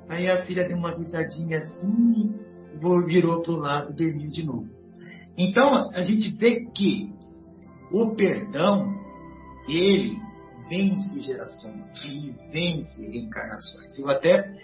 [0.09, 2.33] Aí a filha deu uma risadinha assim
[2.73, 4.69] e virou para o lado e dormiu de novo.
[5.37, 7.13] Então a gente vê que
[7.91, 8.95] o perdão,
[9.69, 10.17] ele
[10.69, 13.99] vence gerações, ele vence reencarnações.
[13.99, 14.55] Eu até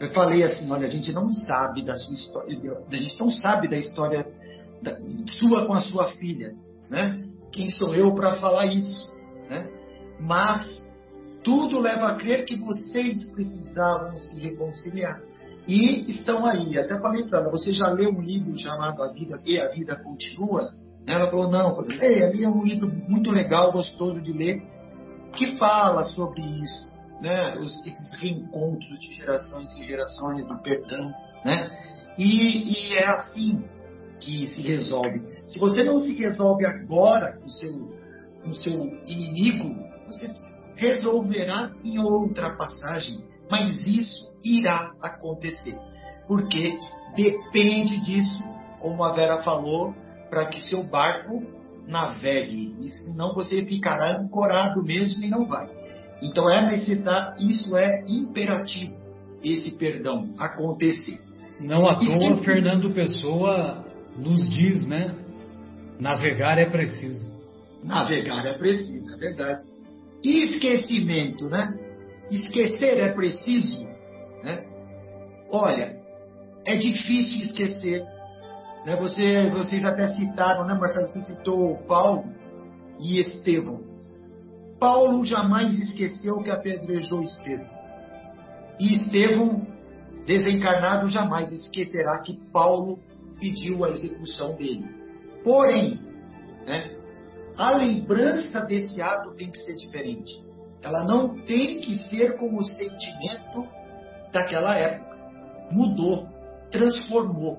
[0.00, 2.58] eu falei assim, olha, a gente não sabe da sua história,
[2.90, 4.26] a gente não sabe da história
[4.82, 4.98] da,
[5.38, 6.54] sua com a sua filha,
[6.90, 7.22] né?
[7.52, 9.14] Quem sou eu para falar isso,
[9.48, 9.68] né?
[10.20, 10.92] Mas
[11.44, 15.20] tudo leva a crer que vocês precisavam se reconciliar.
[15.66, 16.78] E estão aí.
[16.78, 19.96] Até falei para ela, você já leu um livro chamado A Vida e a Vida
[19.96, 20.74] Continua?
[21.06, 24.62] Ela falou, não, falei, Ei, ali é um livro muito legal, gostoso de ler,
[25.36, 26.88] que fala sobre isso,
[27.20, 27.56] né?
[27.58, 31.12] Os, esses reencontros de gerações e gerações do perdão,
[31.44, 31.70] né?
[32.16, 33.62] E, e, é assim,
[34.20, 35.22] que se resolve.
[35.46, 37.72] Se você não se resolve agora com o seu,
[38.42, 39.74] com o seu inimigo,
[40.06, 40.30] você
[40.76, 43.24] resolverá em outra passagem.
[43.50, 45.74] Mas isso irá acontecer.
[46.26, 46.78] Porque
[47.14, 48.42] depende disso,
[48.80, 49.94] como a Vera falou,
[50.34, 51.44] para que seu barco
[51.86, 52.74] navegue.
[52.80, 55.70] E senão você ficará ancorado mesmo e não vai.
[56.20, 58.96] Então é necessário, isso é imperativo,
[59.44, 61.18] esse perdão acontecer.
[61.60, 63.84] Não à toa, Fernando Pessoa
[64.18, 65.14] nos diz, né?
[66.00, 67.32] Navegar é preciso.
[67.84, 69.62] Navegar é preciso, é verdade.
[70.24, 71.78] E esquecimento, né?
[72.28, 73.84] Esquecer é preciso,
[74.42, 74.64] né?
[75.48, 75.96] Olha,
[76.66, 78.02] é difícil esquecer.
[78.84, 78.96] Né?
[78.96, 81.08] Você, vocês até citaram, né, Marcelo?
[81.08, 82.24] Você citou Paulo
[83.00, 83.82] e Estevão.
[84.78, 87.68] Paulo jamais esqueceu que apedrejou Estevão.
[88.78, 89.66] E Estevão,
[90.26, 92.98] desencarnado, jamais esquecerá que Paulo
[93.40, 94.84] pediu a execução dele.
[95.42, 96.00] Porém,
[96.66, 96.96] né,
[97.56, 100.42] a lembrança desse ato tem que ser diferente.
[100.82, 103.66] Ela não tem que ser como o sentimento
[104.32, 105.16] daquela época.
[105.70, 106.28] Mudou,
[106.70, 107.58] transformou.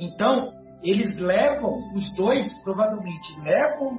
[0.00, 0.52] Então,
[0.84, 3.98] eles levam, os dois provavelmente levam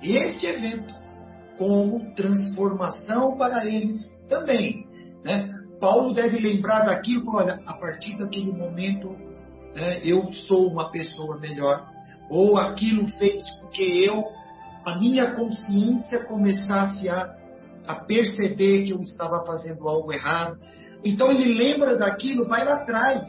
[0.00, 0.94] este evento
[1.58, 4.86] como transformação para eles também.
[5.24, 5.52] Né?
[5.80, 9.16] Paulo deve lembrar daquilo, olha, a partir daquele momento
[9.74, 11.84] né, eu sou uma pessoa melhor,
[12.30, 14.24] ou aquilo fez com que eu,
[14.84, 17.34] a minha consciência começasse a,
[17.86, 20.58] a perceber que eu estava fazendo algo errado.
[21.04, 23.28] Então ele lembra daquilo, vai lá atrás,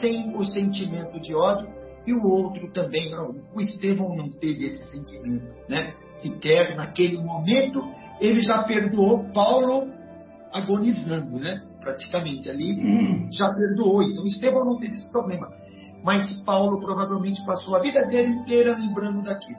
[0.00, 1.68] sem o sentimento de ódio,
[2.06, 5.94] e o outro também, não, o Estevão não teve esse sentimento, né?
[6.14, 7.82] Sequer naquele momento
[8.20, 9.90] ele já perdoou Paulo
[10.52, 11.62] agonizando, né?
[11.80, 14.02] Praticamente ali já perdoou.
[14.02, 15.48] Então Estevão não teve esse problema
[16.04, 19.58] mas Paulo provavelmente passou a vida dele inteira lembrando daquilo.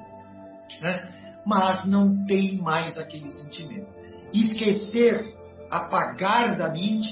[0.79, 1.09] Né?
[1.43, 3.87] Mas não tem mais aquele sentimento.
[4.31, 5.35] Esquecer,
[5.71, 7.09] apagar da mente,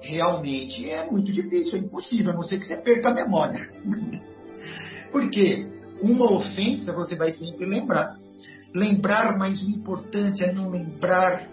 [0.00, 3.60] realmente é muito difícil, é impossível, a não ser que você perca a memória.
[5.10, 5.66] Porque
[6.02, 8.18] uma ofensa você vai sempre lembrar.
[8.74, 11.48] Lembrar, mas o importante é não lembrar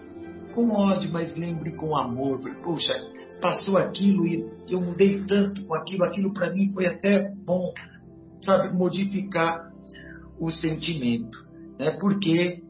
[0.54, 2.40] com ódio, mas lembre com amor.
[2.62, 2.92] Poxa,
[3.40, 7.72] passou aquilo e eu mudei tanto com aquilo, aquilo para mim foi até bom,
[8.42, 9.70] sabe, modificar
[10.38, 11.46] o sentimento,
[11.78, 11.92] né?
[12.00, 12.62] Porque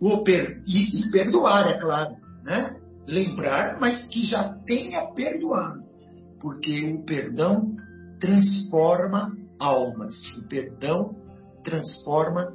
[0.00, 0.62] o per...
[0.66, 2.79] e, e perdoar, é claro, né?
[3.10, 5.82] Lembrar, mas que já tenha perdoado,
[6.40, 7.74] porque o perdão
[8.20, 11.14] transforma almas, o perdão
[11.64, 12.52] transforma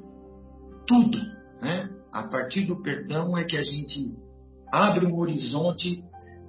[0.88, 1.18] tudo,
[1.62, 1.90] né?
[2.12, 4.16] A partir do perdão é que a gente
[4.72, 6.02] abre um horizonte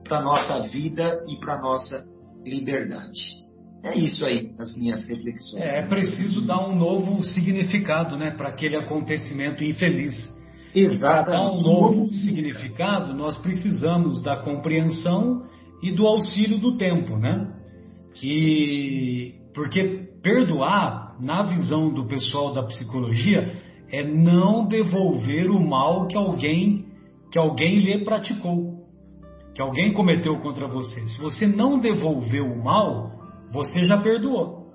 [0.04, 2.06] para nossa vida e para nossa
[2.44, 3.46] liberdade.
[3.82, 5.62] É isso aí, as minhas reflexões.
[5.62, 10.35] É, é preciso dar um novo significado né, para aquele acontecimento infeliz.
[10.78, 11.24] Exatamente.
[11.24, 15.44] Para dar um novo significado, nós precisamos da compreensão
[15.82, 17.52] e do auxílio do tempo, né?
[18.14, 23.54] Que, porque perdoar, na visão do pessoal da psicologia,
[23.90, 26.84] é não devolver o mal que alguém
[27.30, 28.76] que alguém lhe praticou
[29.56, 33.10] que alguém cometeu contra você, se você não devolveu o mal,
[33.50, 34.66] você já perdoou.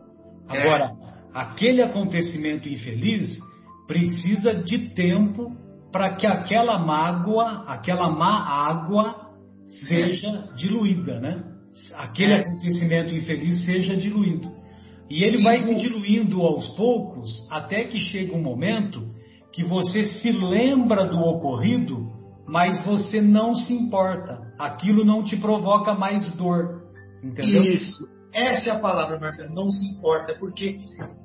[0.49, 0.91] Agora, é.
[1.35, 3.37] aquele acontecimento infeliz
[3.85, 5.55] precisa de tempo
[5.91, 9.29] para que aquela mágoa, aquela má água
[9.87, 11.43] seja diluída, né?
[11.95, 12.39] Aquele é.
[12.41, 14.51] acontecimento infeliz seja diluído.
[15.09, 19.11] E ele vai se diluindo aos poucos até que chega um momento
[19.51, 22.11] que você se lembra do ocorrido
[22.51, 24.41] mas você não se importa.
[24.59, 26.81] Aquilo não te provoca mais dor.
[27.23, 27.63] Entendeu?
[27.63, 28.11] Isso.
[28.33, 30.79] Essa é a palavra, Marcelo, não se importa, porque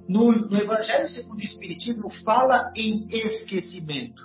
[0.09, 4.23] no, no Evangelho segundo o Espiritismo fala em esquecimento,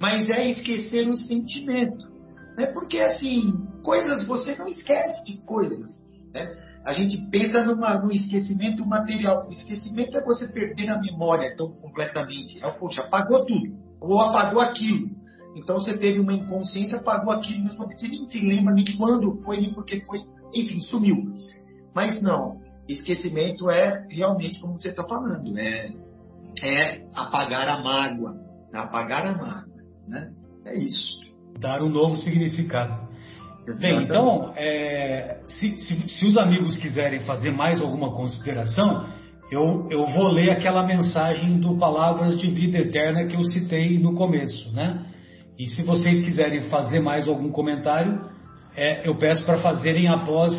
[0.00, 2.06] mas é esquecer o sentimento.
[2.56, 2.66] Né?
[2.66, 6.04] Porque, assim, coisas, você não esquece de coisas.
[6.32, 6.54] Né?
[6.84, 9.48] A gente pensa numa, no esquecimento material.
[9.48, 12.64] O esquecimento é você perder a memória tão completamente.
[12.64, 15.10] É, poxa, apagou tudo, ou apagou aquilo.
[15.56, 19.58] Então você teve uma inconsciência, apagou aquilo, mas você nem se lembra nem quando foi,
[19.58, 20.20] nem porque foi,
[20.54, 21.16] enfim, sumiu.
[21.94, 25.92] Mas não, esquecimento é realmente como você está falando, é,
[26.62, 28.38] é apagar a mágoa,
[28.72, 29.75] apagar a mágoa,
[30.08, 30.30] né?
[30.64, 31.20] É isso.
[31.58, 33.06] Dar um novo significado.
[33.80, 39.06] Bem, então, é, se, se, se, os amigos quiserem fazer mais alguma consideração,
[39.50, 44.14] eu, eu vou ler aquela mensagem do Palavras de Vida Eterna que eu citei no
[44.14, 45.04] começo, né?
[45.58, 48.20] E se vocês quiserem fazer mais algum comentário,
[48.76, 50.54] é, eu peço para fazerem após,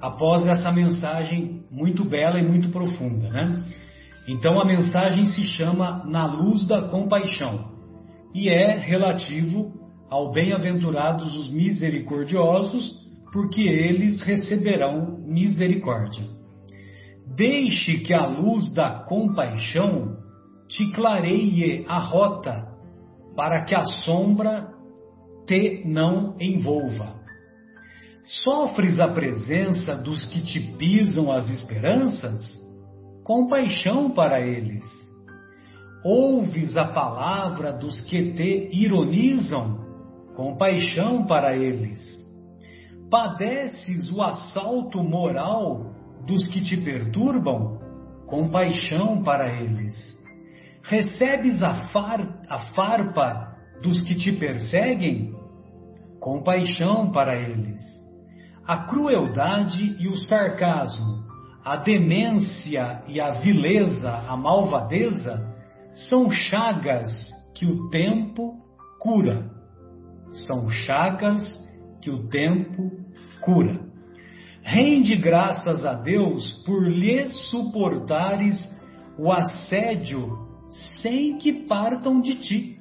[0.00, 3.28] após essa mensagem muito bela e muito profunda.
[3.30, 3.64] Né?
[4.28, 7.73] Então a mensagem se chama Na Luz da Compaixão
[8.34, 9.72] e é relativo
[10.10, 13.00] ao bem-aventurados os misericordiosos,
[13.32, 16.24] porque eles receberão misericórdia.
[17.36, 20.16] Deixe que a luz da compaixão
[20.68, 22.68] te clareie a rota,
[23.34, 24.68] para que a sombra
[25.46, 27.14] te não envolva.
[28.42, 32.40] Sofres a presença dos que te pisam as esperanças?
[33.22, 34.82] Compaixão para eles.
[36.04, 39.82] Ouves a palavra dos que te ironizam?
[40.36, 41.98] Compaixão para eles.
[43.10, 45.94] Padeces o assalto moral
[46.26, 47.78] dos que te perturbam?
[48.26, 49.94] Compaixão para eles.
[50.82, 55.34] Recebes a, far, a farpa dos que te perseguem?
[56.20, 57.80] Compaixão para eles.
[58.66, 61.24] A crueldade e o sarcasmo,
[61.64, 65.53] a demência e a vileza, a malvadeza,
[65.94, 68.54] são chagas que o tempo
[69.00, 69.50] cura.
[70.46, 71.42] São chagas
[72.02, 72.90] que o tempo
[73.40, 73.80] cura.
[74.62, 78.56] Rende graças a Deus por lhe suportares
[79.18, 80.38] o assédio
[81.00, 82.78] sem que partam de ti.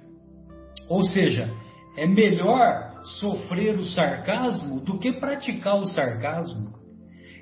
[0.90, 1.54] Ou seja,
[1.98, 6.74] é melhor sofrer o sarcasmo do que praticar o sarcasmo.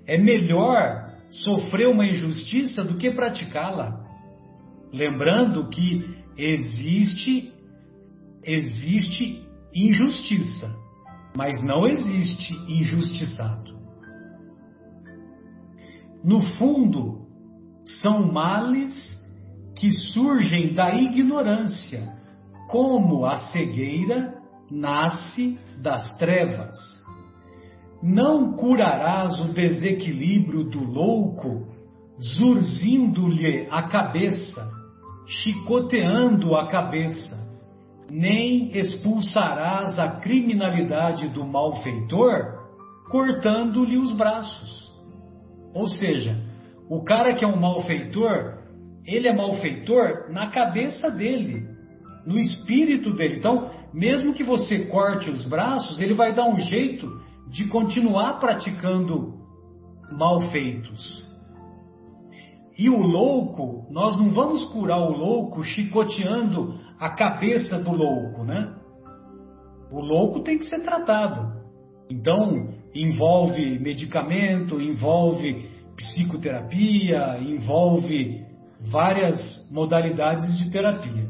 [0.07, 4.01] É melhor sofrer uma injustiça do que praticá-la.
[4.94, 7.52] Lembrando que existe
[8.44, 10.76] existe injustiça,
[11.36, 13.80] mas não existe injustiçado.
[16.24, 17.28] No fundo,
[18.02, 19.18] são males
[19.76, 22.02] que surgem da ignorância,
[22.68, 24.38] como a cegueira
[24.70, 26.76] nasce das trevas.
[28.02, 31.68] Não curarás o desequilíbrio do louco,
[32.20, 34.70] zurzindo-lhe a cabeça,
[35.32, 37.38] chicoteando a cabeça,
[38.09, 42.59] nem expulsarás a criminalidade do malfeitor,
[43.09, 44.91] cortando-lhe os braços.
[45.73, 46.38] Ou seja,
[46.89, 48.57] o cara que é um malfeitor,
[49.05, 51.65] ele é malfeitor na cabeça dele,
[52.25, 53.38] no espírito dele.
[53.38, 57.09] Então, mesmo que você corte os braços, ele vai dar um jeito
[57.49, 59.34] de continuar praticando
[60.11, 61.23] malfeitos.
[62.78, 68.74] E o louco, nós não vamos curar o louco chicoteando a cabeça do louco, né?
[69.91, 71.61] O louco tem que ser tratado.
[72.09, 78.45] Então, envolve medicamento, envolve psicoterapia, envolve
[78.89, 81.30] várias modalidades de terapia.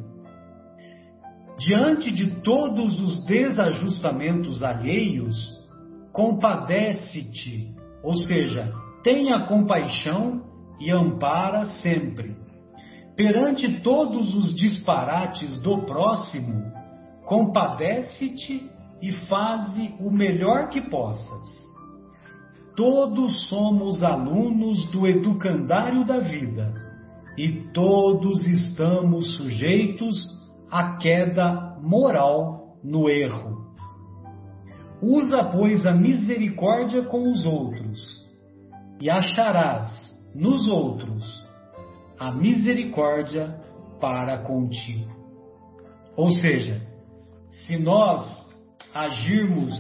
[1.58, 5.36] Diante de todos os desajustamentos alheios,
[6.12, 8.72] compadece-te, ou seja,
[9.04, 10.51] tenha compaixão
[10.82, 12.36] e ampara sempre.
[13.16, 16.72] Perante todos os disparates do próximo,
[17.24, 18.68] compadece-te
[19.02, 21.46] e faze o melhor que possas.
[22.76, 26.74] Todos somos alunos do educandário da vida
[27.38, 30.16] e todos estamos sujeitos
[30.72, 33.62] à queda moral no erro.
[35.02, 38.00] Usa, pois, a misericórdia com os outros
[39.00, 41.46] e acharás nos outros
[42.20, 43.60] a misericórdia
[44.00, 45.10] para contigo.
[46.16, 46.82] Ou seja,
[47.50, 48.50] se nós
[48.94, 49.74] agirmos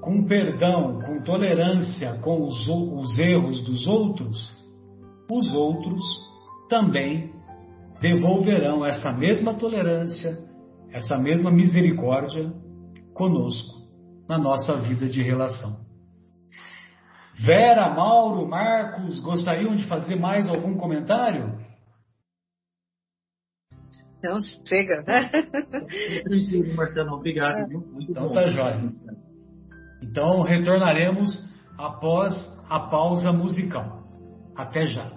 [0.00, 4.52] com perdão, com tolerância com os, os erros dos outros,
[5.30, 6.02] os outros
[6.68, 7.32] também
[8.00, 10.38] devolverão essa mesma tolerância,
[10.92, 12.52] essa mesma misericórdia
[13.14, 13.80] conosco
[14.28, 15.85] na nossa vida de relação.
[17.44, 21.58] Vera, Mauro, Marcos, gostariam de fazer mais algum comentário?
[24.22, 25.04] Não, chega.
[25.04, 27.68] Tranquilo, Marcelo, obrigado.
[27.68, 27.80] Viu?
[27.80, 28.34] Muito então bom.
[28.34, 28.90] tá jóia.
[30.02, 31.44] Então retornaremos
[31.78, 32.32] após
[32.68, 34.02] a pausa musical.
[34.56, 35.15] Até já.